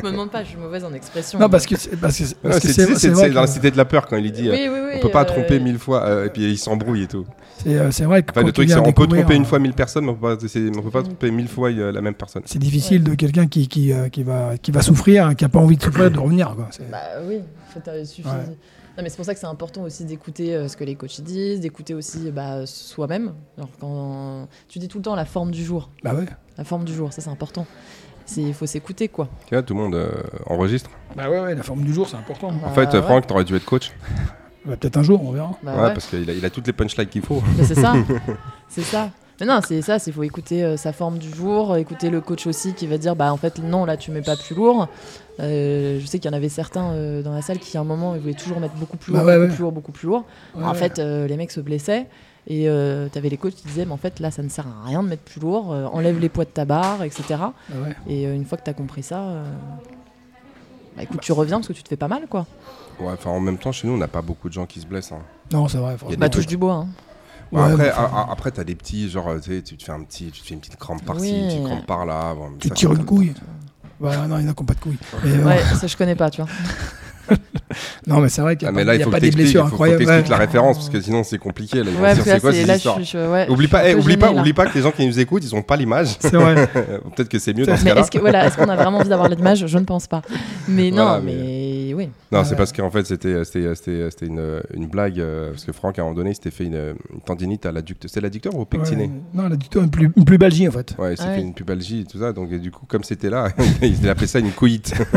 [0.03, 1.39] Me demande pas, je suis mauvaise en expression.
[1.39, 3.31] Non, parce que c'est parce que- Non, parce que C'est c'est c'est- c'est c'est vrai
[3.31, 4.49] dans la que- cité de la peur quand il dit.
[4.49, 4.93] euh, Oui, oui, oui.
[4.97, 7.27] on peut pas euh, tromper mille fois euh, et puis il s'embrouille et tout.
[7.63, 9.59] c'est euh, c'est vrai que Enfin, le tu truc, c'est on peut tromper une fois
[9.59, 12.01] mille personnes, mais on peut pas, c'est- on peut pas tromper mille fois euh, la
[12.01, 12.43] même personne.
[12.47, 13.69] C'est difficile de quelqu'un qui,
[14.23, 16.55] va, souffrir, hein, qui a pas envie de souffrir, de revenir.
[16.91, 17.41] Bah oui,
[17.99, 18.29] il suffit.
[18.97, 21.21] Non, mais c'est pour ça que c'est important aussi d'écouter euh, ce que les coachs
[21.21, 23.33] disent, d'écouter aussi bah, soi-même.
[23.57, 26.27] Alors, quand tu dis tout le temps la forme du jour, Bah ouais.
[26.57, 27.67] la forme du jour, ça c'est important.
[28.37, 29.29] Il faut s'écouter quoi.
[29.47, 30.11] Tu vois, tout le monde euh,
[30.47, 30.91] enregistre.
[31.17, 32.49] Bah ouais, ouais, la forme du jour, c'est important.
[32.49, 33.07] En Bah, fait, euh, ouais.
[33.07, 33.93] Franck, t'aurais dû être coach.
[34.65, 35.51] Bah, Peut-être un jour, on verra.
[35.63, 35.93] Bah ouais, ouais.
[35.93, 37.43] parce qu'il a, il a toutes les punchlines qu'il faut.
[37.59, 37.95] Mais c'est ça,
[38.69, 39.11] c'est ça.
[39.41, 42.47] Mais non, c'est ça, il faut écouter euh, sa forme du jour, écouter le coach
[42.47, 44.89] aussi qui va dire bah en fait non là tu mets pas plus lourd.
[45.41, 47.85] Euh, je sais qu'il y en avait certains euh, dans la salle qui à un
[47.85, 49.55] moment ils voulaient toujours mettre beaucoup plus Bah lourd, ouais, beaucoup ouais.
[49.55, 50.25] plus lourd, beaucoup plus lourd.
[50.55, 50.75] Ouais, en ouais.
[50.79, 52.07] fait euh, les mecs se blessaient
[52.47, 54.87] et euh, t'avais les coachs qui disaient mais en fait là ça ne sert à
[54.87, 57.25] rien de mettre plus lourd, euh, enlève les poids de ta barre, etc.
[57.31, 57.51] Bah
[57.83, 57.97] ouais.
[58.07, 59.45] Et euh, une fois que t'as compris ça, euh,
[60.97, 62.47] bah écoute tu reviens parce que tu te fais pas mal quoi.
[63.01, 64.87] Ouais, enfin, en même temps, chez nous, on n'a pas beaucoup de gens qui se
[64.87, 65.11] blessent.
[65.11, 65.19] hein.
[65.53, 65.89] Non, c'est vrai.
[65.89, 66.11] Il y a franchement.
[66.11, 66.75] des Bah touche du bois.
[66.75, 66.87] Hein.
[67.53, 69.85] Ouais, Ouais, après, a- enfin- a- après, t'as des petits, genre, tu sais, tu te
[69.85, 71.39] fais un petit, tu te fais une petite crampe par-ci, Oui.
[71.41, 72.35] une petite crampe par-là.
[72.35, 73.33] bon, Tu ça, tires une couille.
[74.01, 74.99] Bah, non, il y en a qui n'ont pas de couilles.
[75.25, 76.51] Mais, euh, Ouais, ça je connais pas tu vois.
[78.07, 79.05] Non, mais c'est vrai qu'il Ah, n'y mais a, là, pas- il il y a
[79.07, 80.05] faut pas des blessures faut incroyables.
[80.05, 80.25] que ouais.
[80.29, 81.83] la référence, parce que sinon, c'est compliqué.
[81.83, 84.31] Là, Ouais, c'est quoi là, ces là, je je- ouais, Oublie pas, eh, oublie pas,
[84.31, 84.41] là.
[84.41, 86.09] oublie pas que les gens qui nous écoutent, ils ont pas l'image.
[86.21, 86.67] C'est vrai.
[87.17, 88.03] Peut-être que c'est mieux dans ce cas-là.
[88.03, 89.67] est-ce voilà, qu'on a vraiment envie d'avoir l'image?
[89.67, 90.21] Je ne pense pas.
[90.69, 91.33] Mais non, Voilà, mais...
[92.05, 92.11] oui.
[92.33, 92.45] Non, Ouais.
[92.45, 95.21] c'est parce qu'en fait, c'était c'était- c'était- c'était une, une blague.
[95.21, 97.73] euh, parce que Franck, à un moment donné, il s'était fait une, une tendinite à
[97.73, 98.09] l'adducteur.
[98.11, 99.11] C'était l'adducteur ou au pectiné Ouais.
[99.35, 100.95] Non, là, du tout, une plus, une plus balgie en fait.
[100.99, 101.43] Ouais, il s'est Ah fait ouais.
[101.43, 102.33] une pubalgie et tout ça.
[102.33, 103.49] Donc, et du coup, comme c'était là,
[103.83, 104.95] il appelait ça une couillite.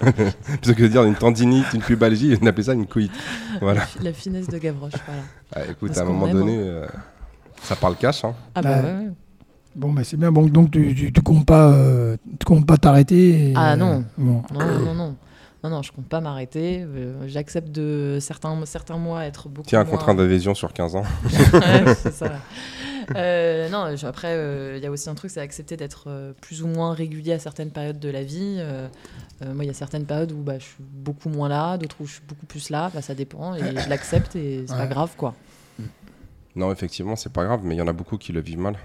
[0.00, 3.12] Plutôt que de dire une tendinite, une pubalgie, il appelait ça une couillite.
[3.60, 3.82] Voilà.
[4.02, 5.22] La finesse de Gavroche, voilà.
[5.54, 6.86] Ah, écoute, Parce à un moment aime, donné, euh,
[7.62, 8.24] ça parle cash.
[8.24, 8.34] Hein.
[8.54, 8.82] Ah bah Ouais.
[8.82, 9.08] ouais, ouais.
[9.74, 10.30] Bon, mais c'est bien.
[10.30, 13.50] Donc, donc tu, tu, tu comptes pas, euh, tu comptes pas t'arrêter.
[13.50, 14.04] et, Ah, euh, non.
[14.18, 14.42] Bon.
[14.52, 15.16] Non, non, non.
[15.64, 16.82] Non, non, je compte pas m'arrêter.
[16.82, 19.92] Euh, J'accepte de certains, certains mois être beaucoup Tiens, un moins...
[19.96, 21.04] contrat d'adhésion sur 15 ans.
[21.52, 22.32] Ouais, c'est ça.
[23.16, 26.32] Euh, non, je- après, euh, il y a aussi un truc, c'est accepter d'être euh,
[26.40, 28.56] plus ou moins régulier à certaines périodes de la vie.
[28.58, 28.88] Euh,
[29.42, 31.96] euh, moi, il y a certaines périodes où bah, je suis beaucoup moins là, d'autres
[32.00, 32.90] où je suis beaucoup plus là.
[32.94, 34.88] Bah, ça dépend et je l'accepte et c'est pas Ouais.
[34.88, 35.34] grave, quoi.
[36.54, 38.76] Non, effectivement, c'est pas grave, mais il y en a beaucoup qui le vivent mal.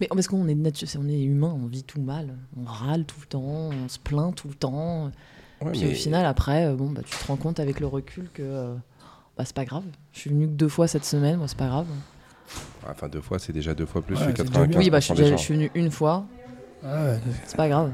[0.00, 0.56] Mais parce qu'on est,
[0.98, 2.34] on est humain, on vit tout mal.
[2.60, 5.10] On râle tout le temps, on se plaint tout le temps.
[5.66, 7.86] Ouais, Puis mais- au final, après, euh, bon, bah, tu te rends compte avec le
[7.86, 8.74] recul que euh,
[9.36, 9.84] bah, c'est pas grave.
[10.12, 11.86] Je suis venue que deux fois cette semaine, moi, c'est pas grave.
[12.88, 14.78] Enfin, deux fois, c'est déjà deux fois plus Ouais, que c'est déjà 95% bien.
[14.78, 15.36] Oui, bah, je suis, des déjà- gens.
[15.38, 16.24] je suis venue une fois,
[16.82, 17.90] Ouais, c'est pas grave.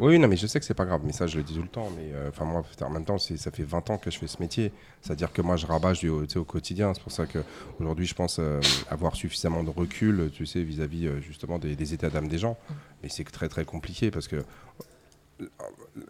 [0.00, 1.60] Oui, non, mais je sais que c'est pas grave, mais ça, je le dis tout
[1.62, 1.88] le temps.
[1.94, 4.26] Mais euh, enfin, moi, en même temps, c'est- ça fait 20 ans que je fais
[4.26, 4.72] ce métier.
[5.02, 6.94] C'est-à-dire que moi, je rabâche du, tu sais, au quotidien.
[6.94, 8.60] C'est pour ça qu'aujourd'hui, je pense euh,
[8.90, 12.56] avoir suffisamment de recul, tu sais, vis-à-vis euh, justement des, des états d'âme des gens.
[13.02, 14.42] Mais c'est très, très compliqué parce que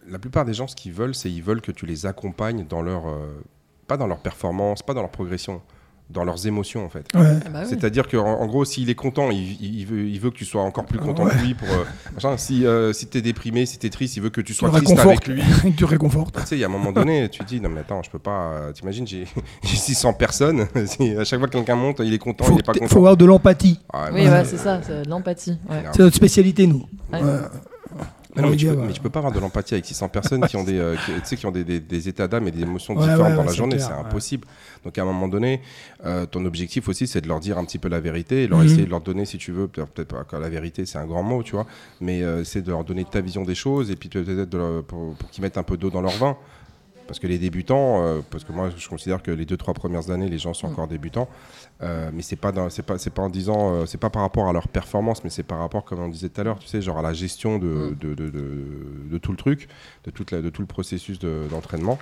[0.09, 2.83] la plupart des gens, ce qu'ils veulent, c'est ils veulent que tu les accompagnes dans
[2.83, 3.07] leur.
[3.09, 3.43] euh,
[3.87, 5.61] pas dans leur performance, pas dans leur progression,
[6.11, 7.07] dans leurs émotions, en fait.
[7.15, 7.39] ouais.
[7.45, 7.67] Ah bah oui.
[7.69, 10.45] C'est-à-dire qu'en en gros, s'il est content, il, il- il veut, il veut que tu
[10.47, 11.53] sois encore plus content que lui.
[11.55, 12.37] Pour, euh, machin.
[12.39, 14.71] Si, euh, si tu es déprimé, si tu es triste, il veut que tu sois
[14.71, 15.43] triste avec lui.
[15.77, 16.35] tu réconfortes.
[16.41, 18.11] Tu sais, il y a un moment donné, tu te dis, non mais attends, je
[18.11, 18.53] peux pas...
[18.53, 19.27] euh, T'imagines, j'ai
[19.63, 20.67] j'ai 600 personnes.
[20.87, 22.81] Si à chaque fois que quelqu'un monte, il est content, Faut, il est pas faut
[22.81, 22.97] content.
[22.97, 23.81] avoir de l'empathie.
[23.93, 25.59] Ah, Oui, ouais, c'est ça, l'empathie.
[25.93, 26.85] C'est notre spécialité, nous.
[28.37, 28.43] Ouais.
[28.43, 28.87] Mais non, mais, tu peux, ouais.
[28.87, 31.13] mais tu peux pas avoir de l'empathie avec 600 personnes qui ont des, euh, qui,
[31.13, 33.37] tu sais, qui ont des, des- des états d'âme et des émotions Ouais, différentes ouais,
[33.37, 34.47] dans la journée, c'est impossible.
[34.85, 35.61] Donc à un moment donné,
[36.05, 38.59] euh, ton objectif aussi, c'est de leur dire un petit peu la vérité, et leur
[38.59, 38.65] Mhm.
[38.67, 41.23] essayer de leur donner, si tu veux, peut-être pas que la vérité, c'est un grand
[41.23, 41.67] mot, tu vois,
[42.01, 45.43] mais euh, c'est de leur donner ta vision des choses et puis peut-être pour qu'ils
[45.43, 46.37] mettent un peu d'eau dans leur vin.
[47.07, 50.11] Parce que les débutants, euh, parce que moi je considère que les deux trois premières
[50.11, 50.73] années, les gens sont Mm.
[50.73, 51.29] encore débutants,
[51.83, 54.49] euh, mais c'est pas c'est pas c'est pas en disant, euh, c'est pas par rapport
[54.49, 56.81] à leur performance, mais c'est par rapport, comme on disait tout à l'heure, tu sais,
[56.81, 57.95] genre à la gestion de, Mm.
[58.01, 58.65] de, de, de-
[59.11, 59.69] de tout le truc,
[60.05, 61.99] de toute la, de tout le processus de- d'entraînement.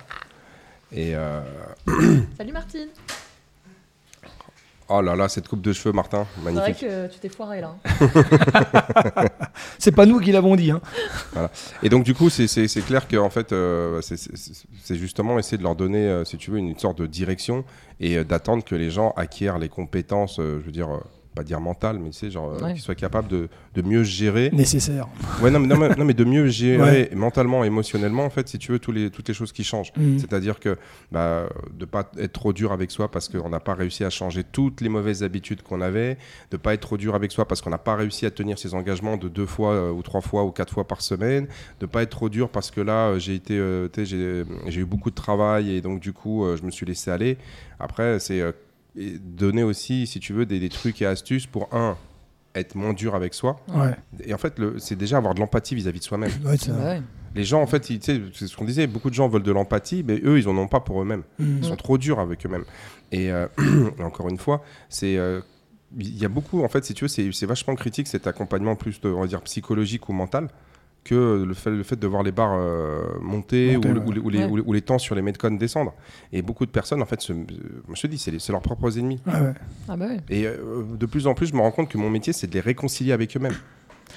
[0.95, 1.13] Et
[2.37, 2.87] Salut Martine
[4.95, 6.87] oh là là, cette coupe de cheveux, Martin, C'est vrai magnifique.
[6.87, 7.75] que tu t'es foiré là.
[9.79, 10.71] C'est pas nous qui l'avons dit.
[10.71, 10.81] Hein.
[11.81, 15.57] Et donc du coup, c'est- c'est c'est clair que en fait, euh, c'est- justement essayer
[15.57, 17.63] de leur donner, euh, si tu veux, une sorte de direction
[17.99, 20.99] et euh, d'attendre que les gens acquièrent les compétences, euh, je veux dire, euh,
[21.33, 22.73] pas dire mentales, mais tu sais, genre, euh, Ouais.
[22.73, 24.49] qu'ils soient capables de, de mieux gérer.
[24.53, 25.07] Nécessaire.
[25.41, 27.09] Ouais, non, mais, non, mais, non, mais de mieux gérer Ouais.
[27.15, 29.91] mentalement, émotionnellement, en fait, si tu veux, tous les, toutes les choses qui changent.
[29.97, 30.19] Mhm.
[30.19, 30.77] C'est-à-dire que
[31.11, 34.43] bah, de pas être trop dur avec soi parce qu'on n'a pas réussi à changer
[34.43, 36.17] toutes les mauvaises habitudes qu'on avait,
[36.51, 38.73] de pas être trop dur avec soi parce qu'on n'a pas réussi à tenir ses
[38.73, 41.47] engagements de deux fois euh, ou trois fois ou quatre fois par semaine,
[41.79, 44.43] de pas être trop dur parce que là euh, j'ai été, euh, tu sais, j'ai
[44.67, 47.37] j'ai eu beaucoup de travail et donc du coup euh, je me suis laissé aller.
[47.79, 48.51] Après c'est euh,
[48.97, 51.97] et donner aussi, si tu veux, des, des trucs et astuces pour un
[52.55, 53.95] être moins dur avec soi Ouais.
[54.23, 56.31] et en fait c'est déjà avoir de l'empathie vis-à-vis de soi-même.
[56.45, 57.01] Ouais, ouais.
[57.33, 59.41] Les gens en fait, ils- tu sais, c'est ce qu'on disait, beaucoup de gens veulent
[59.41, 61.23] de l'empathie, mais eux ils en ont pas pour eux-mêmes.
[61.39, 61.57] Mhm.
[61.63, 62.65] Ils sont trop durs avec eux-mêmes.
[63.11, 63.47] Et euh,
[64.03, 65.41] encore une fois, c'est euh,
[65.97, 68.75] il y a beaucoup en fait, si tu veux, c'est c'est vachement critique cet accompagnement
[68.75, 70.49] plus de, on va dire psychologique ou mental
[71.03, 73.89] que le fait, le fait de voir les barres euh, monter, ou, ouais.
[73.91, 74.45] ou les- ou les, Ouais.
[74.45, 75.93] ou les- ou les temps sur les metcons descendre.
[76.31, 77.33] Et beaucoup de personnes en fait, se,
[77.93, 79.19] je te dis, c'est leurs propres ennemis.
[79.27, 79.53] Ouais, ouais.
[79.89, 80.17] Ah bah ouais.
[80.29, 82.53] Et euh, de plus en plus, je me rends compte que mon métier, c'est de
[82.53, 83.55] les réconcilier avec eux-mêmes.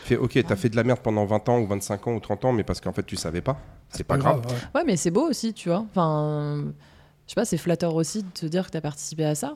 [0.04, 2.44] Fait, ok, t'as fait de la merde pendant 20 ans ou 25 ans ou 30
[2.44, 3.58] ans, mais parce qu'en fait, tu savais pas.
[3.88, 4.42] C'est pas grave.
[4.46, 4.52] ouais.
[4.80, 5.84] Ouais, mais c'est beau aussi, tu vois.
[5.90, 6.64] Enfin,
[7.26, 9.54] je sais pas, c'est flatteur aussi de te dire que tu as participé à ça.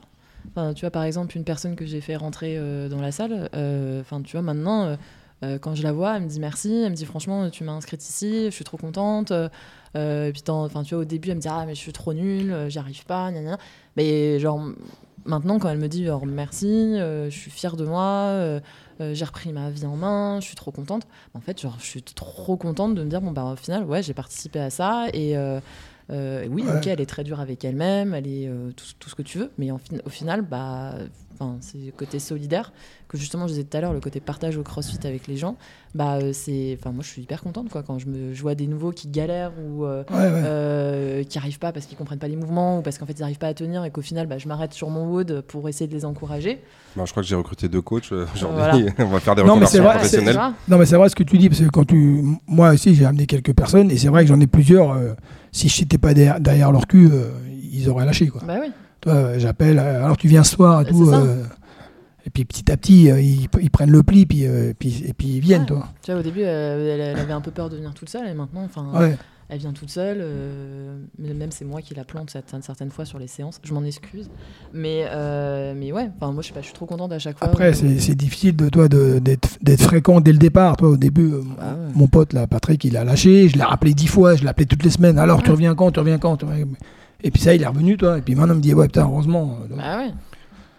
[0.49, 3.49] Enfin, tu vois, par exemple, une personne que j'ai fait rentrer euh, dans la salle,
[3.55, 4.97] euh, enfin, tu vois, maintenant,
[5.43, 7.71] euh, quand je la vois, elle me dit merci, elle me dit franchement, tu m'as
[7.71, 9.31] inscrite ici, je suis trop contente.
[9.31, 11.93] euh, et puis, enfin, tu vois, au début, elle me dit ah, mais je suis
[11.93, 13.57] trop nulle, j'y arrive pas, gna, gna.
[13.97, 14.61] Mais genre,
[15.25, 18.59] maintenant, quand elle me dit genre, merci, euh, je suis fière de moi,
[18.99, 21.07] j'ai repris ma vie en main, je suis trop contente.
[21.33, 24.03] En fait, genre, je suis trop contente de me dire bon, bah, au final, ouais,
[24.03, 25.35] j'ai participé à ça et.
[26.09, 26.77] oui, Ouais.
[26.77, 29.49] ok, elle est très dure avec elle-même, elle est tout, tout ce que tu veux,
[29.57, 30.95] mais en au final, bah,
[31.33, 32.71] enfin, c'est le côté solidaire
[33.07, 35.57] que justement je disais tout à l'heure, le côté partage au CrossFit avec les gens.
[35.93, 38.55] Bah, euh, c'est, enfin, moi, je suis hyper contente quoi quand je me je vois
[38.55, 40.29] des nouveaux qui galèrent ou euh, Ouais, ouais.
[40.45, 43.23] euh, qui arrivent pas parce qu'ils comprennent pas les mouvements ou parce qu'en fait ils
[43.23, 45.87] arrivent pas à tenir et qu'au final, bah, je m'arrête sur mon wood pour essayer
[45.87, 46.61] de les encourager.
[46.95, 48.33] Bon, je crois que j'ai recruté deux coachs aujourd'hui.
[48.53, 48.77] Voilà.
[48.99, 50.39] On va faire des Non, mais vrai, professionnelles.
[50.69, 52.23] Non, mais c'est vrai ce que tu dis, parce que quand tu.
[52.47, 54.91] Moi aussi, j'ai amené quelques personnes, et c'est vrai que j'en ai plusieurs.
[54.91, 55.13] euh,
[55.51, 57.29] si je n'étais pas derrière, derrière leur cul, euh,
[57.73, 58.41] ils auraient lâché, quoi.
[58.45, 58.71] Bah oui.
[59.01, 61.09] Toi, euh, j'appelle, euh, alors tu viens ce soir et tout.
[61.11, 61.43] euh,
[62.25, 65.13] et puis petit à petit, euh, ils, ils prennent le pli, puis, euh, puis, et
[65.13, 65.67] puis ils viennent, Ouais.
[65.67, 65.87] toi.
[66.03, 68.27] Tu vois, au début, euh, elle, elle avait un peu peur de venir toute seule
[68.27, 69.17] et maintenant, enfin, Ouais.
[69.49, 70.23] elle vient toute seule.
[71.17, 73.59] même c'est moi qui la plante certaines, certaines fois sur les séances.
[73.63, 74.29] Je m'en excuse.
[74.71, 75.05] Mais,
[75.75, 77.47] mais ouais, enfin, moi je sais pas, je suis trop contente à chaque fois.
[77.47, 80.77] Après, c'est c'est difficile de toi de- d'être d'être fréquent dès le départ.
[80.77, 81.41] Toi, au début, ouais.
[81.95, 83.49] mon pote, là, Patrick, il a lâché.
[83.49, 84.35] Je l'ai rappelé dix fois.
[84.35, 85.17] Je l'ai appelé toutes les semaines.
[85.17, 86.67] Alors, tu reviens quand Tu reviens quand Tu reviens-
[87.23, 88.17] Et puis ça, il est revenu, toi.
[88.17, 89.59] Et puis maintenant, il me dit, ouais, putain, heureusement.
[89.71, 90.11] euh, Bah ouais.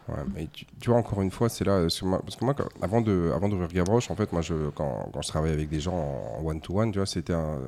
[0.09, 1.81] Ouais, mais tu, tu vois, encore une fois, c'est là.
[1.81, 4.43] Parce que moi, parce que moi, quand- avant de, avant d'ouvrir Gavroche, en fait, moi,
[4.43, 7.59] je, quand, quand je travaillais avec des gens en one-to-one, tu vois, c'était un.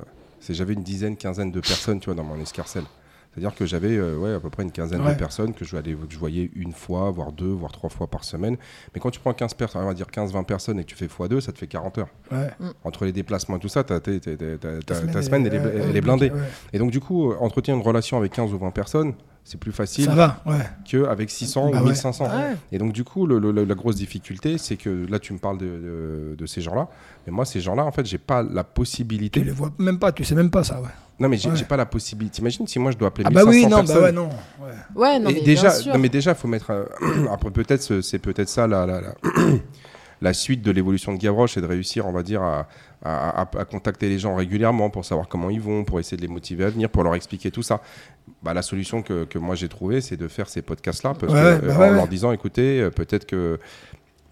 [0.41, 2.83] c'est- J'avais une dizaine, quinzaine de personnes, tu vois, dans mon escarcelle.
[3.35, 5.13] C'est-à-dire que j'avais euh, ouais, à peu près une quinzaine Ouais.
[5.13, 8.07] de personnes que je, allais- que je voyais une fois, voire deux, voire trois fois
[8.07, 8.55] par semaine.
[8.93, 11.07] Mais quand tu prends 15 personnes, on va dire 15-20 personnes et que tu fais
[11.07, 12.07] x2, ça te fait 40 heures.
[12.31, 12.49] Ouais.
[12.85, 16.29] Entre les déplacements et tout ça, ta, semaine, elle, est- ouais, elle ouais, est blindée.
[16.31, 16.39] ouais.
[16.73, 19.13] Et donc, du coup, entretenir une relation avec 15 ou 20 personnes,
[19.43, 20.53] c'est plus facile va, ouais.
[20.89, 21.89] qu'avec 600 Bah ou ouais.
[21.91, 22.25] 1500.
[22.25, 22.55] Ouais.
[22.71, 25.59] Et donc, du coup, le- le- la grosse difficulté, c'est que là, tu me parles
[25.59, 26.87] de, de- de ces gens-là.
[27.27, 29.41] Mais moi, ces gens-là, en fait, j'ai pas la possibilité.
[29.41, 30.87] Tu les vois même pas, tu sais même pas ça, ouais.
[31.19, 31.63] Non, mais j'ai Ouais.
[31.63, 32.35] pas la possibilité.
[32.35, 33.95] T'imagines si moi, je dois appeler Ah 1500 bah oui, non, personnes.
[33.95, 34.29] bah ouais, non.
[34.61, 34.73] ouais.
[34.95, 35.93] Ouais, non, Et mais déjà, bien sûr.
[35.93, 36.89] non, mais déjà, faut mettre.
[37.31, 39.13] après, peut-être, ce- c'est peut-être ça la, la, la,
[40.21, 42.67] la suite de l'évolution de Gavroche, c'est de réussir, on va dire, à,
[43.03, 46.21] à, à- à contacter les gens régulièrement pour savoir comment ils vont, pour essayer de
[46.21, 47.81] les motiver à venir, pour leur expliquer tout ça.
[48.43, 51.59] Bah, la solution que, que moi j'ai trouvée, c'est de faire ces podcasts-là, parce Ouais,
[51.61, 51.95] que, bah euh, ouais, en ouais.
[51.95, 53.59] leur disant, écoutez, euh, peut-être que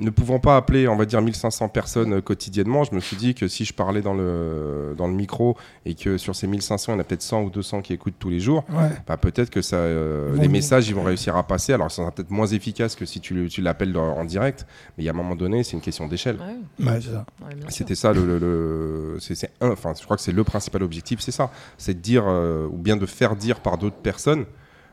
[0.04, 3.34] ne pouvant pas appeler, on va dire, 1500 personnes euh, quotidiennement, je me suis dit
[3.36, 6.96] que si je parlais dans le, dans le micro et que sur ces 1500, il
[6.96, 8.90] y en a peut-être 100 ou 200 qui écoutent tous les jours, Ouais.
[9.08, 11.74] bah, peut-être que ça, euh, les messages ils vont réussir à passer.
[11.74, 14.66] Alors ça sera peut-être moins efficace que si tu, tu l'appelles en direct,
[14.98, 16.38] mais il y a un moment donné, c'est une question d'échelle.
[16.38, 17.26] Ouais, Ouais, c'est ça.
[17.48, 17.72] ouais, bien sûr.
[17.72, 20.84] C'était ça le, le- le- c'est, c'est un, enfin je crois que c'est le principal
[20.84, 24.46] objectif, c'est ça, c'est de dire euh, ou bien de faire dire par d'autres personnes.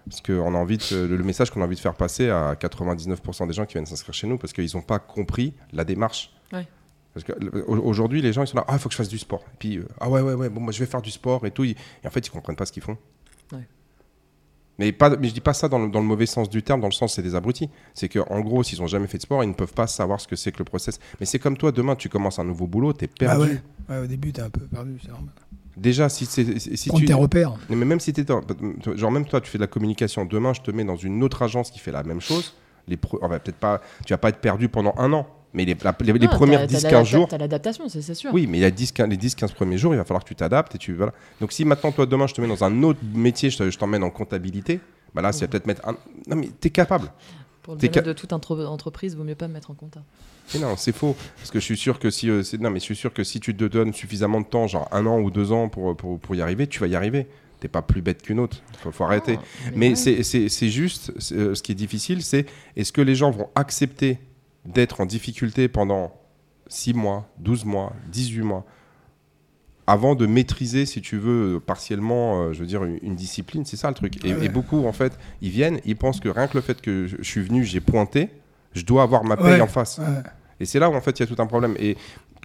[0.08, 2.54] Parce que on a envie de, le message qu'on a envie de faire passer à
[2.54, 6.32] 99% des gens qui viennent s'inscrire chez nous, parce qu'ils n'ont pas compris la démarche.
[6.52, 6.66] Ouais.
[7.14, 8.96] Parce que le- au- aujourd'hui, les gens ils sont là, ah, il faut que je
[8.98, 9.42] fasse du sport.
[9.54, 11.50] Et puis, euh, ah ouais, ouais, ouais, bon, moi je vais faire du sport et
[11.50, 11.64] tout.
[11.64, 11.76] Et
[12.06, 12.96] en fait, ils comprennent pas ce qu'ils font.
[13.52, 13.66] Ouais.
[14.78, 16.80] Mais, pas, mais je dis pas ça dans le, dans le mauvais sens du terme,
[16.80, 17.68] dans le sens c'est des abrutis.
[17.92, 20.26] C'est qu'en gros, s'ils ont jamais fait de sport, ils ne peuvent pas savoir ce
[20.26, 20.98] que c'est que le process.
[21.20, 23.42] Mais c'est comme toi, demain, tu commences un nouveau boulot, tu es Bah perdu.
[23.42, 23.62] ouais.
[23.90, 25.34] Ouais, au début, t'es un peu perdu, c'est normal.
[25.76, 27.06] Déjà, si, c'est- si Prendre tu.
[27.06, 27.54] tes repères.
[27.68, 28.24] Mais même si tu
[28.96, 30.24] Genre, même toi, tu fais de la communication.
[30.24, 32.54] Demain, je te mets dans une autre agence qui fait la même chose.
[32.88, 35.26] Les pre- va peut-être pas, tu vas pas être perdu pendant un an.
[35.52, 37.28] Mais les, la- les, les Non, premières t'as- t'as 10-15 l'adapta- jours.
[37.28, 38.30] T'as l'adaptation, c'est c'est sûr.
[38.32, 40.28] Oui, mais il y a 10, 15 les 10-15 premiers jours, il va falloir que
[40.28, 40.74] tu t'adaptes.
[40.74, 41.12] et tu voilà.
[41.40, 43.76] Donc, si maintenant, toi, demain, je te mets dans un autre métier, je te- je
[43.78, 44.78] t'emmène en comptabilité,
[45.14, 45.96] bah là, c'est peut-être mettre un.
[46.28, 47.10] Non, mais tu es capable.
[47.62, 50.02] Pour le ca- de toute entre- entreprise, vaut mieux pas me mettre en compta.
[50.54, 51.14] Mais non, c'est faux.
[51.36, 53.38] Parce que je suis sûr que si, euh, non, mais je suis sûr que si
[53.40, 56.34] tu te donnes suffisamment de temps, genre un an ou deux ans pour, pour, pour
[56.34, 57.26] y arriver, tu vas y arriver.
[57.60, 58.62] T'es pas plus bête qu'une autre.
[58.78, 59.38] Faut, faut arrêter.
[59.38, 59.94] Ah, Mais ouais.
[60.24, 62.46] c'est- juste, euh, ce qui est difficile, c'est
[62.76, 64.18] est-ce que les gens vont accepter
[64.64, 66.12] d'être en difficulté pendant
[66.68, 68.64] 6 mois, 12 mois, 18 mois,
[69.90, 73.76] avant de maîtriser, si tu veux, partiellement, euh, je veux dire, une, une discipline, c'est
[73.76, 74.24] ça le truc.
[74.24, 74.46] Et, Ouais.
[74.46, 77.16] et beaucoup, en fait, ils viennent, ils pensent que rien que le fait que je,
[77.18, 78.28] je suis venu, j'ai pointé,
[78.72, 79.60] je dois avoir ma paye Ouais.
[79.60, 79.98] en face.
[79.98, 80.04] Ouais.
[80.60, 81.74] Et c'est là où en fait il y a tout un problème.
[81.78, 81.96] Et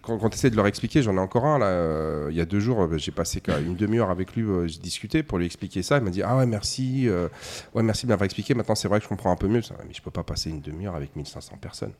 [0.02, 2.41] quand, quand tu essaies de leur expliquer, j'en ai encore un là, euh, il y
[2.41, 5.46] a deux jours, euh, j'ai passé une demi-heure avec lui, euh, j'ai discuté pour lui
[5.46, 5.98] expliquer ça.
[5.98, 7.08] Il m'a dit Ah ouais, merci,
[7.76, 8.54] ouais, merci de m'avoir expliqué.
[8.56, 9.62] Maintenant c'est vrai que je comprends un peu mieux.
[9.88, 11.91] Mais je peux pas passer une demi-heure avec 1500 personnes.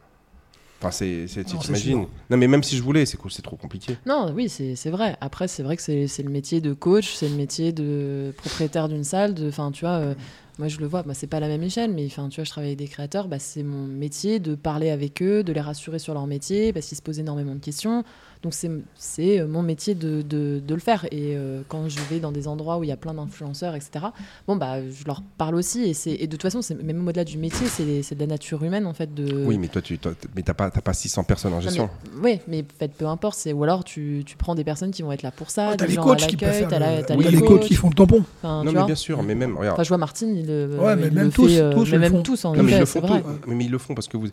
[0.82, 2.06] Enfin, c'est, t'imagines.
[2.30, 3.98] Non, mais même si je voulais, c'est, c'est trop compliqué.
[4.06, 5.18] Non, oui, c'est vrai.
[5.22, 9.04] Après, c'est vrai que c'est le métier de coach, c'est le métier de propriétaire d'une
[9.04, 9.36] salle.
[9.48, 10.14] Enfin, tu vois, euh,
[10.60, 12.50] moi je le vois, bah, c'est pas la même échelle, mais enfin, tu vois, je
[12.50, 16.00] travaille avec des créateurs, bah, c'est mon métier de parler avec eux, de les rassurer
[16.00, 18.04] sur leur métier, parce qu'ils se posent énormément de questions.
[18.44, 21.06] Donc c'est c'est euh, mon métier de, de, de le faire.
[21.12, 24.06] Et euh, quand je vais dans des endroits où il y a plein d'influenceurs, etc.,
[24.48, 25.84] bon, bah, je leur parle aussi.
[25.84, 28.28] Et, c'est- et de toute façon, c'est- même au-delà du métier, c'est c'est de la
[28.28, 29.14] nature humaine, en fait.
[29.14, 29.46] De...
[29.46, 31.62] Oui, mais toi, tu toi, t- mais t'as pas, t'as pas 600 personnes en Non,
[31.62, 31.90] gestion.
[32.22, 33.38] mais, oui, mais en fait, peu importe.
[33.40, 35.70] C'est, ou alors tu, tu prends des personnes qui vont être là pour ça.
[35.72, 36.70] Ouais, T'as des les coachs qui peuvent faire.
[36.80, 38.24] la- le- t'as T'as les, les coachs qui font le tampon.
[38.42, 38.86] Enfin, non, tu mais vois.
[38.86, 39.74] bien sûr, mais même, regarde.
[39.76, 41.86] Enfin, je vois Martine, il, le- Ouais, mais il même le tous, fait, euh, tous
[41.86, 42.22] mais le même font.
[42.24, 43.24] tous en Non, mais ils le font vrai.
[43.48, 44.28] mais ils le font parce que vous.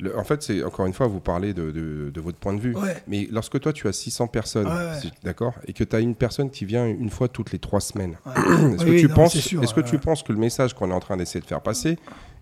[0.00, 2.60] Le- en fait, c'est encore une fois, vous parlez de, de- de votre point de
[2.60, 2.74] vue.
[2.76, 2.96] Ouais.
[3.08, 6.50] Mais lorsque toi, tu as 600 personnes, Ouais, d'accord, et que tu as une personne
[6.50, 8.32] qui vient une fois toutes les trois semaines, Ouais.
[8.74, 11.00] est-ce que, tu, non, penses, est-ce que tu penses que le message qu'on est en
[11.00, 11.98] train d'essayer de faire passer,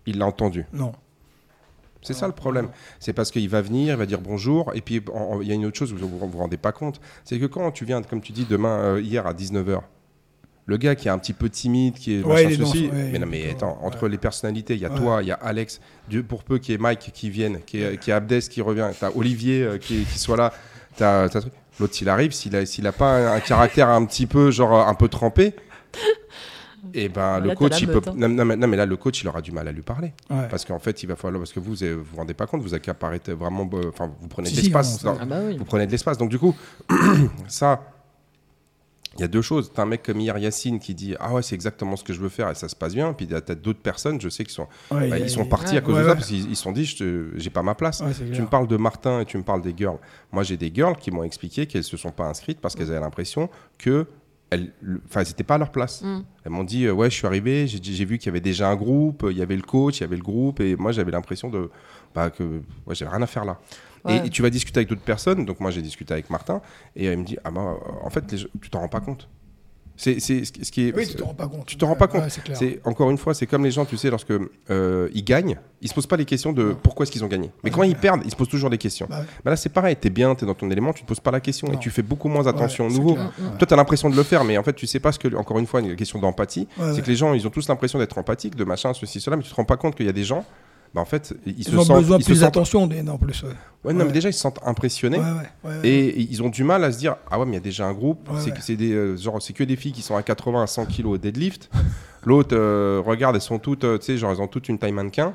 [0.07, 0.66] il l'a entendu?
[0.72, 0.92] Non.
[2.02, 2.68] C'est ça le problème.
[3.00, 5.02] C'est parce qu'il va venir, il va dire bonjour, et puis
[5.40, 7.70] il y a une autre chose, vous vous vous rendez pas compte, c'est que quand
[7.70, 9.80] tu viens, comme tu dis, demain, euh, hier à 19h,
[10.66, 13.18] le gars qui est un petit peu timide, qui est Ouais, machin ceci, ouais, mais
[13.18, 14.98] non mais attends, entre les personnalités, il y a Ouais.
[14.98, 17.82] toi, il y a Alex, Dieu pour peu qu'il y ait Mike qui vienne, qui
[17.82, 20.52] est, qui est Abdes qui revient, t'as Olivier euh, qui, qui soit là,
[20.96, 21.40] t'as, t'as
[21.80, 24.88] l'autre s'il arrive, s'il a, s'il a pas un, un caractère un petit peu genre
[24.88, 25.54] un peu trempé,
[26.94, 28.12] et ben Là, le coach il peut, hein.
[28.16, 30.12] non, non, mais, non, mais là le coach il aura du mal à lui parler.
[30.30, 30.46] Ouais.
[30.50, 32.74] Parce qu'en fait, il va falloir parce que vous vous vous rendez pas compte, vous
[32.74, 35.02] accaparez vraiment, enfin, vous prenez Si, de si, l'espace.
[35.02, 35.56] dans- Ah bah oui.
[35.58, 36.18] Vous prenez de l'espace.
[36.18, 36.54] Donc du coup,
[37.48, 37.82] ça,
[39.16, 39.70] il y a deux choses.
[39.74, 42.20] T'as un mec comme hier Yacine qui dit Ah ouais, c'est exactement ce que je
[42.20, 43.12] veux faire et ça se passe bien.
[43.12, 45.80] Puis t'as d'autres personnes, je sais, qui sont, Ouais, bah, a- ils sont partis à
[45.80, 46.84] cause Ouais, de ça parce qu'ils ils se sont dit
[47.36, 48.02] J'ai pas ma place.
[48.16, 48.42] Tu clair.
[48.42, 49.98] me parles de Martin et tu me parles des girls.
[50.32, 53.00] Moi, j'ai des girls qui m'ont expliqué qu'elles se sont pas inscrites parce qu'elles avaient
[53.00, 53.48] l'impression
[53.78, 54.06] que.
[54.50, 54.72] Elles,
[55.16, 56.02] n'étaient pas à leur place.
[56.02, 56.22] Mm.
[56.44, 58.68] Elles m'ont dit euh, Ouais, je suis arrivé, j'ai j'ai vu qu'il y avait déjà
[58.68, 61.10] un groupe, il y avait le coach, il y avait le groupe, et moi, j'avais
[61.10, 61.70] l'impression de.
[62.14, 63.58] Bah, que ouais, j'avais rien à faire là.
[64.05, 64.18] Ouais.
[64.18, 65.44] Et, et tu vas discuter avec d'autres personnes.
[65.44, 66.61] Donc, moi, j'ai discuté avec Martin,
[66.96, 69.00] et elle me dit Ah, bah, euh, en fait, les gens- tu t'en rends pas
[69.00, 69.28] compte.
[69.96, 70.32] C'est ce
[70.72, 70.96] qui- est.
[70.96, 71.66] Oui, tu te rends pas compte.
[71.66, 72.22] Tu te rends pas compte.
[72.24, 74.32] Ouais, c'est encore une fois, c'est comme les gens, tu sais, lorsque
[74.68, 77.52] euh, ils gagnent, ils se posent pas les questions de pourquoi est-ce qu'ils ont gagné.
[77.62, 79.07] Mais quand ils perdent, ils se posent toujours des questions.
[79.09, 79.26] Bah ouais.
[79.44, 79.94] Bah là, c'est pareil.
[79.94, 82.02] T'es bien, t'es dans ton élément, tu te poses pas la question et tu fais
[82.02, 83.14] beaucoup moins attention Ouais, au nouveau.
[83.14, 83.30] clair.
[83.57, 85.32] Toi, t'as l'impression de le faire, mais en fait, tu sais pas ce que.
[85.36, 87.02] Encore une fois, une question d'empathie, Ouais, c'est ouais.
[87.02, 89.50] que les gens, ils ont tous l'impression d'être empathiques, de machin, ceci, cela, mais tu
[89.50, 90.44] te rends pas compte qu'il y a des gens.
[90.95, 91.99] Bah en fait, ils, Ils se ont sentent.
[92.03, 93.42] besoin de plus sentent- d'attention des- en plus.
[93.42, 93.49] Ouais,
[93.84, 95.20] Ouais, non, mais déjà, ils se sentent impressionnés.
[95.82, 97.86] Et ils ont du mal à se dire ah ouais mais il y a déjà
[97.86, 98.57] un groupe c'est ouais.
[98.57, 100.86] que c'est des euh, genre c'est que des filles qui sont à 80 à 100
[100.86, 101.68] kilos au deadlift
[102.24, 104.92] l'autre euh, regarde elles sont toutes euh, tu sais genre elles ont toutes une taille
[104.92, 105.34] mannequin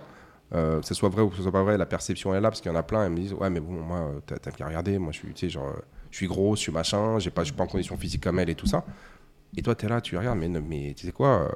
[0.56, 2.50] euh, que ce soit vrai ou que ce soit pas vrai la perception est là
[2.50, 4.66] parce qu'il y en a plein elles me disent ouais mais bon moi t'as qu'à
[4.66, 5.72] regarder moi je suis tu sais genre
[6.10, 8.56] je suis gros je suis machin je suis pas en condition physique comme elle et
[8.56, 8.84] tout ça
[9.58, 11.50] et toi, tu es là, tu regardes, mais, mais tu sais quoi, euh,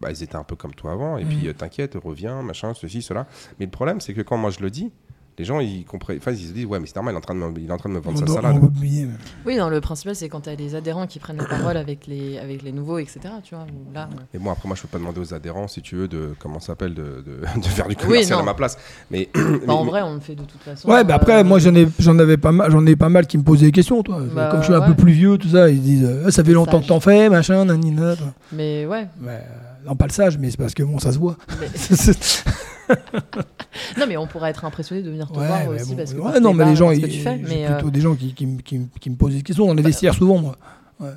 [0.00, 1.28] bah, ils étaient un peu comme toi avant, et Mhm.
[1.30, 3.26] puis euh, t'inquiète, reviens, machin, ceci, cela.
[3.58, 4.92] Mais le problème, c'est que quand moi je le dis,
[5.38, 7.20] les gens, ils comprennent, enfin, ils se disent, ouais, mais c'est normal, il est en
[7.20, 8.56] train de me, il est en train de me vendre On sa salade.
[8.80, 9.06] mais-
[9.44, 12.06] Oui, non, le principal, c'est quand tu as les adhérents qui prennent la parole avec
[12.06, 13.20] les, avec les nouveaux, etc.
[13.44, 15.82] Tu vois, là, euh, Et bon, après, moi, je peux pas demander aux adhérents, si
[15.82, 18.78] tu veux, de comment s'appelle, de, de, de faire du commercial à ma place.
[19.10, 20.88] Mais, bah, mais- en mais- vrai, on le fait de toute façon.
[20.90, 23.26] Ouais, bah après, euh, moi j'en ai, j'en avais pas mal, j'en ai pas mal
[23.26, 24.20] qui me posaient des questions, toi.
[24.34, 24.86] Bah, Comme je suis un ouais.
[24.86, 27.28] peu plus vieux, tout ça, ils disent, euh, Ah, ça fait longtemps que t'en fais,
[27.28, 28.16] machin, nanina.
[28.16, 28.28] toi.
[28.52, 29.06] Mais ouais.
[29.20, 29.42] Mais,
[29.86, 31.36] non, pas le sage, mais c'est parce que bon, ça se voit.
[31.60, 31.68] mais-
[33.98, 36.18] non, mais on pourrait être impressionné de venir te Ouais, voir aussi bon, parce que
[36.20, 37.36] ouais, non, mais les gens, ils, fais.
[37.38, 39.82] Mais plutôt euh, des gens qui, qui, me- qui, qui posent des questions dans les
[39.82, 40.56] vestiaires souvent, moi.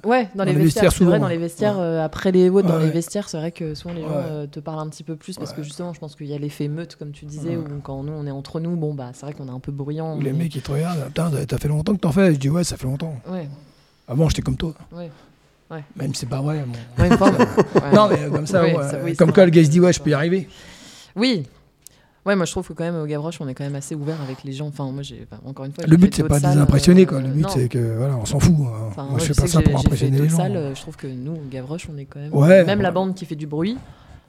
[0.04, 1.42] ouais, dans, les les vestiaires, vestiaires, c'est vrai, souvent, dans les ouais.
[1.42, 4.08] vestiaires, euh, après les autres, dans Ouais, les vestiaires, c'est vrai que souvent les gens
[4.12, 6.38] euh, te parlent un petit peu plus parce que justement, je pense qu'il y a
[6.38, 9.26] l'effet meute, comme tu disais, où quand nous on est entre nous, bon bah c'est
[9.26, 10.18] vrai qu'on est un peu bruyant.
[10.20, 12.64] Les mecs, ils te regardent, putain, t'as fait longtemps que t'en fais Je dis, ouais,
[12.64, 13.16] ça fait longtemps.
[13.30, 13.48] Ouais,
[14.08, 14.74] Avant, j'étais comme toi.
[14.92, 15.10] ouais.
[15.96, 16.66] Même si c'est pas vrai.
[16.66, 17.04] bon.
[17.94, 19.46] Non, mais euh, comme ça, Oui, ouais, ça- oui, comme vrai.
[19.46, 20.50] le gars se dit, ouais, je peux y arriver.
[21.16, 21.44] Oui.
[22.26, 24.22] Ouais, moi je trouve que quand même au Gavroche, on est quand même assez ouvert
[24.22, 24.68] avec les gens.
[24.68, 27.06] Enfin, moi j'ai, enfin, encore une fois, Le but, c'est pas de les impressionner, euh,
[27.06, 27.22] quoi.
[27.22, 28.54] Le but, c'est que, voilà, on s'en fout.
[28.60, 28.86] hein.
[28.90, 30.38] Enfin, Moi, je fais pas ça pour fait impressionner les gens.
[30.38, 32.34] salles, euh, je trouve que nous, au Gavroche, on est quand même.
[32.36, 33.78] Ouais, même la bande qui fait du bruit,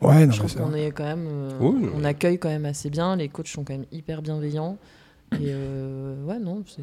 [0.00, 1.26] Ouais, non, je trouve qu'on est quand même.
[1.28, 3.16] euh, Oui, on accueille quand même assez bien.
[3.16, 4.78] Les coachs sont quand même hyper bienveillants.
[5.34, 6.82] Et euh, ouais, non, c'est.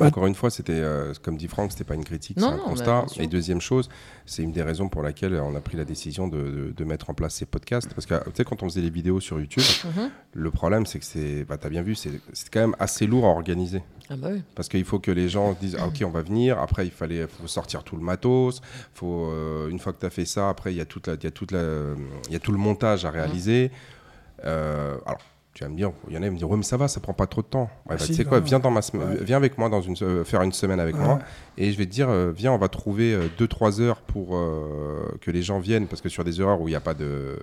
[0.00, 0.06] Ouais.
[0.08, 2.64] Encore une fois, c'était, euh, comme dit Franck, c'était pas une critique, c'est un non,
[2.64, 3.02] constat.
[3.02, 3.06] bah.
[3.18, 3.88] Et deuxième chose,
[4.26, 7.08] c'est une des raisons pour laquelle on a pris la décision de, de- de mettre
[7.10, 7.94] en place ces podcasts.
[7.94, 10.10] Parce que tu sais, quand on faisait les vidéos sur YouTube, Mhm.
[10.34, 12.10] le problème, c'est que c'est, bah, t'as bien vu, c'est,
[12.52, 13.82] quand même assez lourd à organiser.
[14.10, 14.42] Ah bah oui.
[14.54, 16.60] Parce qu'il faut que les gens disent ah, ok on va venir.
[16.60, 18.60] Après il fallait faut sortir tout le matos.
[18.94, 21.14] Faut euh, une fois que tu as fait ça, après il y a toute la,
[21.14, 21.62] il y a toute la,
[22.28, 23.72] il y a tout le montage à réaliser.
[24.44, 25.18] Euh, alors
[25.56, 26.86] tu vas me dire, il y en a qui me dire ouais mais ça va,
[26.86, 27.70] ça prend pas trop de temps.
[27.88, 29.16] Ouais, bah, Si, tu sais quand quoi, viens dans ma Ouais.
[29.22, 31.02] viens avec moi dans une euh, faire une semaine avec Ouais.
[31.02, 31.18] moi
[31.56, 35.30] et je vais te dire euh, viens on va trouver 2-3 heures pour euh, que
[35.30, 37.38] les gens viennent parce que sur des heures où il n'y a pas de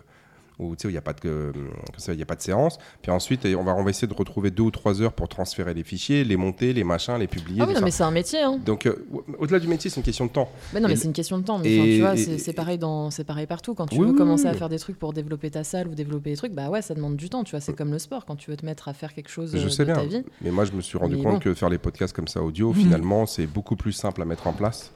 [0.60, 1.52] où tu sais où il n'y a pas de euh,
[1.98, 4.14] ça, il y a pas de séance puis ensuite on va on va essayer de
[4.14, 7.62] retrouver deux ou trois heures pour transférer les fichiers les monter les machins les publier
[7.62, 7.86] Ah oui, non, ça.
[7.86, 8.42] mais c'est un métier.
[8.42, 8.60] Hein.
[8.66, 9.06] Donc, euh,
[9.40, 10.50] au-delà du métier, c'est une question de temps.
[10.74, 11.60] Mais non, mais c'est une question de temps.
[11.60, 13.74] Mais et- enfin, tu vois, c'est pareil, dans, c'est pareil partout.
[13.76, 14.50] Quand tu Oui, veux commencer oui.
[14.50, 16.94] à faire des trucs pour développer ta salle ou développer des trucs, bah ouais, ça
[16.94, 17.44] demande du temps.
[17.44, 18.26] Tu vois, c'est comme le sport.
[18.26, 19.96] Quand tu veux te mettre à faire quelque chose Je euh, sais bien.
[19.96, 20.24] ta vie.
[20.42, 21.40] Mais moi, je me suis rendu Mais compte bon.
[21.40, 24.54] que faire les podcasts comme ça audio, finalement, c'est beaucoup plus simple à mettre en
[24.54, 24.92] place.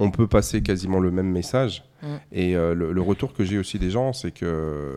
[0.00, 1.84] On peut passer quasiment le même message.
[2.02, 2.06] Mm.
[2.32, 4.96] Et euh, le, le retour que j'ai aussi des gens, c'est que, euh,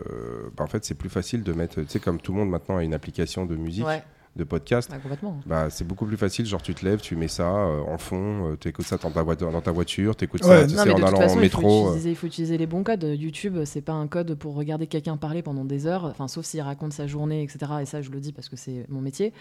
[0.56, 2.78] bah, en fait, c'est plus facile de mettre, tu sais, comme tout le monde maintenant
[2.78, 4.02] a une application de musique, Ouais,
[4.36, 4.90] de podcast.
[4.90, 5.40] bah, complètement.
[5.46, 8.56] Bah, c'est beaucoup plus facile, genre tu te lèves, tu mets ça euh, en fond,
[8.60, 10.90] tu écoutes ça dans ta, voiture, dans ta voiture, tu écoutes Ouais, ça Non, sais,
[10.92, 11.86] en allant façon, en il faut, métro.
[11.86, 11.88] euh.
[11.90, 13.04] utiliser, il faut utiliser les bons codes.
[13.16, 16.60] YouTube, c'est pas un code pour regarder quelqu'un parler pendant des heures, enfin, sauf s'il
[16.62, 17.58] raconte sa journée, etc.
[17.82, 19.32] Et ça, je le dis parce que c'est mon métier.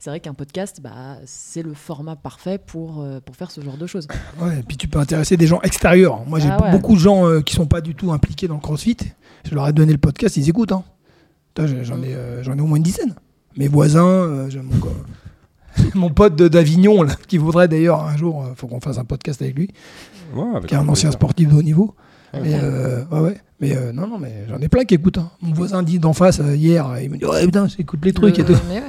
[0.00, 3.76] C'est vrai qu'un podcast, bah, c'est le format parfait pour, euh, pour faire ce genre
[3.76, 4.08] de choses.
[4.40, 6.24] Ouais, et puis tu peux intéresser des gens extérieurs.
[6.26, 6.70] Moi, j'ai Ah ouais.
[6.70, 8.96] beaucoup de gens euh, qui sont pas du tout impliqués dans le CrossFit.
[9.44, 10.72] Je leur ai donné le podcast, ils écoutent.
[10.72, 10.84] Hein.
[11.82, 13.14] J'en ai, euh, j'en ai au moins une dizaine.
[13.56, 14.92] Mes voisins, euh, mon, co-
[15.94, 19.04] mon pote de- d'Avignon, là, qui voudrait d'ailleurs un jour, euh, faut qu'on fasse un
[19.04, 19.68] podcast avec lui,
[20.34, 21.12] Ouais, avec qui est un ancien plaisir.
[21.12, 21.94] sportif de haut niveau.
[22.32, 23.36] Mais, euh, ouais, ouais.
[23.60, 25.18] Mais euh, non, non, mais j'en ai plein qui écoutent.
[25.18, 25.30] hein.
[25.42, 28.38] Mon voisin dit d'en face euh, hier, il me dit Ouais, putain, j'écoute les trucs
[28.38, 28.52] et tout.
[28.52, 28.82] ouais.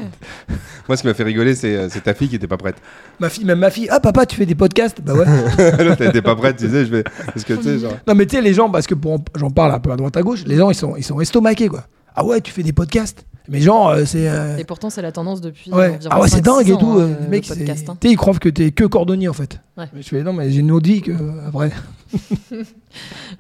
[0.88, 2.76] Moi, ce qui m'a fait rigoler, c'est c'est ta fille qui était pas prête.
[3.20, 5.02] Ma fille, même ma fille, ah papa, tu fais des podcasts?
[5.02, 5.26] Bah ouais.
[6.08, 7.04] Était pas prête, tu sais, je vais.
[7.04, 7.94] Parce que tu sais, genre.
[8.08, 10.16] Non, mais tu sais, les gens, parce que pour, j'en parle un peu à droite
[10.18, 11.86] à gauche, les gens, ils sont, ils sont estomaqués, quoi.
[12.16, 13.26] Ah ouais, tu fais des podcasts?
[13.52, 14.28] Mais genre, euh, c'est.
[14.30, 15.72] euh, Et pourtant, c'est la tendance depuis.
[15.72, 15.96] Ouais.
[15.96, 16.86] environ Ah ouais, c'est 5-6 dingue et tout.
[16.88, 17.98] hein, euh, le les mecs, c'est- podcast, hein.
[18.00, 19.60] tu sais, ils croient que t'es que cordonnier en fait.
[19.78, 19.86] Ouais.
[19.94, 21.72] Mais je fais non, mais j'ai une vie que euh, après.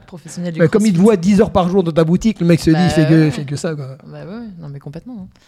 [0.08, 2.46] Professionnel du Bah, comme il te voit 10 heures par jour dans ta boutique, le
[2.48, 3.28] mec se dit, Bah, il fait que, ouais.
[3.28, 3.98] il fait que ça quoi.
[4.06, 5.28] Bah ouais, ouais, non mais complètement.
[5.32, 5.40] hein.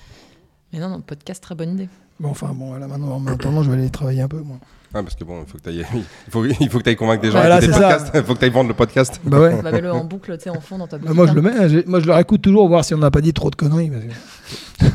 [0.71, 1.89] Mais non, non, podcast, très bonne idée.
[2.19, 4.57] Bon, enfin, bon, voilà, maintenant, maintenant, je vais aller travailler un peu, moi.
[4.95, 5.85] Ah, parce que bon, il faut que tu ailles,
[6.27, 8.11] il faut, il faut que ailles convaincre des gens Voilà, à écouter le podcast.
[8.13, 9.19] Il faut que tu ailles vendre le podcast.
[9.23, 9.61] Bah ouais.
[9.61, 11.09] Bah, mets-le en boucle, tu sais, en fond dans ta boutique.
[11.09, 13.09] Bah, moi, je le mets, hein, moi, je leur écoute toujours, voir si on n'a
[13.11, 13.89] pas dit trop de conneries.
[13.89, 14.85] parce que-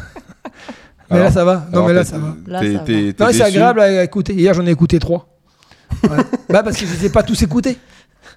[1.10, 1.66] mais Alors- là, ça va.
[1.72, 2.36] Non, mais là, ça va.
[2.46, 3.24] Là, ça va.
[3.26, 4.34] Non, c'est agréable à écouter.
[4.34, 5.26] Hier, j'en ai écouté trois.
[6.04, 6.10] Ouais.
[6.50, 7.78] bah, parce que je les ai pas tous écoutés.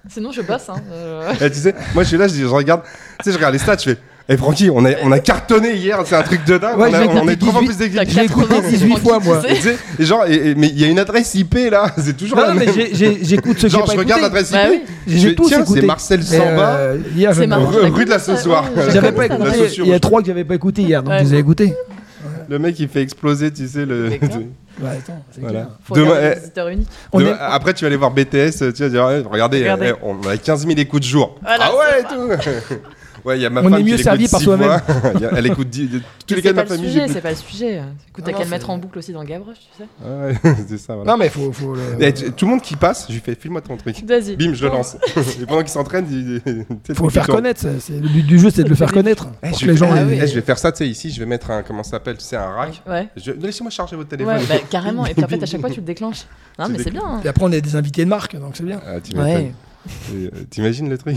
[0.08, 0.68] Sinon, je bosse.
[0.68, 0.82] Hein.
[0.90, 3.36] euh, Eh, tu sais, moi je suis là, je, dis- je regarde, tu sais, je
[3.36, 3.98] regarde les stats, je fais.
[4.28, 6.78] Eh Francky, on a, on a cartonné hier, c'est un truc de dingue.
[6.78, 8.98] Ouais, on, a- j'ai on est trois fois 18, plus Je l'ai écouté 86 18
[9.00, 9.42] fois, moi.
[9.44, 9.76] tu Et sais.
[9.98, 12.48] et genre, et- et- mais il y a une adresse IP là, c'est toujours la
[12.48, 12.74] Non, mais même.
[12.74, 14.54] j'ai- j'ai- j'écoute j'ai Genre, pas je regarde l'adresse IP.
[14.56, 14.82] Bah oui.
[15.08, 15.80] J'ai tous tiens, écouté.
[15.80, 16.68] c'est Marcel Mais, Samba.
[16.76, 17.42] euh, hier, je.
[17.42, 18.64] Rue- rue de la Sausoir.
[18.92, 19.50] J'avais pas écouté.
[19.78, 21.74] Il y a trois que j'avais pas écouté hier, donc je les ai écoutés.
[22.48, 24.10] Le mec il fait exploser, tu sais, le.
[24.80, 25.68] Ouais, attends, c'est Voilà.
[25.84, 26.58] Faut Demain, eh,
[27.14, 29.90] demain- est- Après, tu vas aller voir BTS, tu vas dire, regardez, Regardez.
[29.90, 31.36] eh, on a 15 000 écoutes jour.
[31.42, 32.50] Voilà, ah ouais, et tout.
[33.24, 34.70] ouais, il y a ma On femme est mieux servi par soi-même.
[34.70, 34.82] a-
[35.36, 35.96] Elle écoute dix- tous
[36.34, 36.86] Mais les c'est gars de pas ma le famille.
[36.88, 37.12] sujet, j'écoute.
[37.14, 37.74] c'est pas le sujet.
[37.76, 37.84] Écoute,
[38.16, 40.08] t'as Non, qu'à le c'est- mettre en boucle aussi dans Gavroche, tu sais.
[40.08, 41.10] Ouais, c'est ça, voilà.
[41.12, 41.52] Non, mais faut.
[41.52, 43.96] faut le- Eh, tout le monde qui passe, je lui fais, file-moi ton truc.
[44.06, 44.36] Vas-y.
[44.36, 44.96] Bim, je le lance.
[45.40, 46.64] Et pendant qu'il s'entraîne, il,
[46.94, 47.60] Faut le faire connaître.
[47.60, 49.28] ça, c'est- Le but du jeu, c'est de le faire connaître.
[49.42, 49.86] Eh, je vais-.
[49.86, 50.04] Ah.
[50.10, 52.16] Eh, je vais faire ça, tu sais, ici, je vais mettre un, comment ça s'appelle,
[52.16, 52.82] tu sais, un rack.
[52.88, 53.08] Ouais.
[53.16, 54.36] Je- Laissez-moi charger votre téléphone.
[54.36, 55.06] Ouais, bah, carrément.
[55.06, 56.26] Et puis après, à chaque fois, tu le déclenches.
[56.58, 57.02] Non, mais le c'est bien.
[57.04, 57.20] hein.
[57.24, 58.80] Et après, on est des invités de marque, donc c'est bien.
[58.86, 61.16] Ah, euh, T'imagines le truc?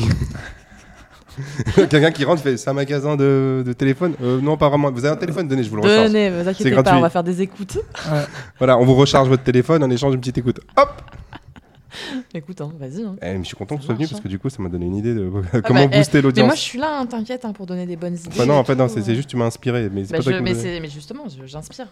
[1.75, 4.13] Quelqu'un qui rentre fait c'est un magasin de, de téléphone?
[4.21, 4.91] Euh, Non, pas vraiment.
[4.91, 5.47] Vous avez un téléphone?
[5.47, 6.07] Donnez, je vous le recharge.
[6.07, 6.91] Tenez, vous inquiétez gratuit.
[6.91, 7.77] pas, on va faire des écoutes.
[8.57, 10.59] Voilà, on vous recharge votre téléphone en échange d'une petite écoute.
[10.77, 10.89] Hop
[12.33, 13.03] Écoute, hein, vas-y.
[13.03, 13.15] hein.
[13.21, 14.23] Eh, Je suis content que tu sois venu parce hein.
[14.23, 16.21] que du coup, ça m'a donné une idée de Ah comment bah, eh, booster Mais
[16.23, 16.55] moi, je l'audience.
[16.59, 18.27] suis là, hein, t'inquiète, hein, pour donner des bonnes idées.
[18.31, 19.89] Enfin, non, en fait, non, c'est juste tu m'as inspiré.
[19.89, 21.88] Mais Bah, pas je- mais, justement, j'inspire.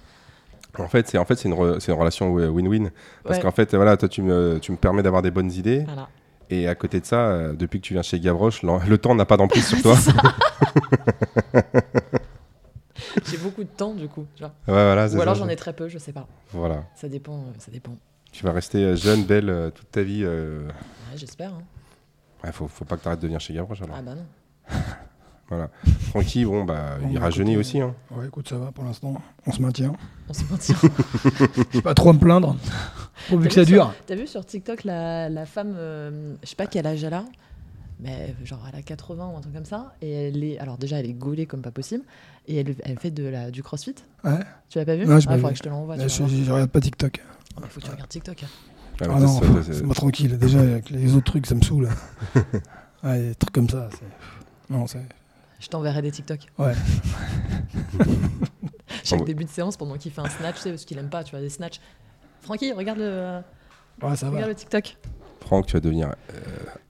[0.77, 2.89] En fait, c'est en fait, c'est une, re- c'est une relation wi- win-win.
[3.23, 3.43] Parce Ouais.
[3.43, 5.83] qu'en fait, voilà, toi, tu me, tu me permets d'avoir des bonnes idées.
[5.85, 6.09] Voilà.
[6.53, 9.25] Et à côté de ça, euh, depuis que tu viens chez Gavroche, le temps n'a
[9.25, 9.95] pas d'emprise sur toi.
[13.29, 14.25] J'ai beaucoup de temps, du coup.
[14.39, 16.27] Ouais, voilà, Ou alors j'en ai très peu, je sais pas.
[16.51, 16.83] Voilà.
[16.95, 17.37] Ça dépend.
[17.37, 17.95] euh, Ça dépend.
[18.31, 20.25] Tu vas rester euh, jeune, belle euh, toute ta vie.
[20.25, 20.67] Ouais,
[21.15, 21.53] J'espère.
[21.53, 21.63] hein.
[22.43, 23.95] Ouais, faut, faut pas que tu arrêtes de venir chez Gavroche alors.
[23.97, 24.25] Ah bah non.
[25.53, 25.69] Voilà.
[26.09, 27.79] Francky, bon, bah, Bon, il bah, rajeunit aussi.
[27.81, 27.93] Hein.
[28.11, 29.21] Ouais, écoute, ça va pour l'instant.
[29.45, 29.93] On se maintient.
[30.29, 30.79] On se mentir.
[31.73, 32.55] Je pas trop à me plaindre.
[33.29, 33.83] Pourvu que ça T'as vu dure.
[33.93, 37.13] sur- T'as vu sur TikTok la, la femme, euh, je sais pas quel âge elle
[37.13, 37.23] a,
[37.99, 40.99] mais genre elle a 80 ou un truc comme ça, et elle est, alors déjà
[40.99, 42.03] elle est gaulée comme pas possible,
[42.47, 43.95] et elle, elle fait de la, du crossfit.
[44.23, 44.39] Ouais.
[44.69, 45.05] Tu l'as pas vu?
[45.05, 45.95] Non, j'ai Ah, pas faudrait que je te l'envoie.
[45.97, 47.21] je, je regarde pas TikTok.
[47.55, 48.43] Ah, bah, faut que tu regardes TikTok.
[48.43, 48.47] hein.
[49.01, 50.37] Ah non, c'est moi tranquille.
[50.37, 51.89] Déjà, avec les autres trucs, ça me saoule.
[53.03, 53.89] ouais, des trucs comme ça.
[54.69, 54.99] Non, c'est.
[55.63, 56.39] Je t'enverrai des TikTok.
[56.59, 56.73] Ouais.
[59.03, 59.25] Chaque Ouais.
[59.25, 61.31] début de séance, pendant qu'il fait un snatch, tu sais, parce qu'il aime pas, tu
[61.31, 61.79] vois, des snatchs.
[62.41, 63.39] Francky, regarde le,
[64.01, 64.31] Ouais, ça va.
[64.33, 64.97] regarde le TikTok.
[65.45, 66.39] Franck, tu vas devenir euh,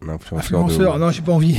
[0.04, 0.60] un influenceur.
[0.62, 1.00] Influenceur, de...
[1.00, 1.56] non, j'ai pas envie.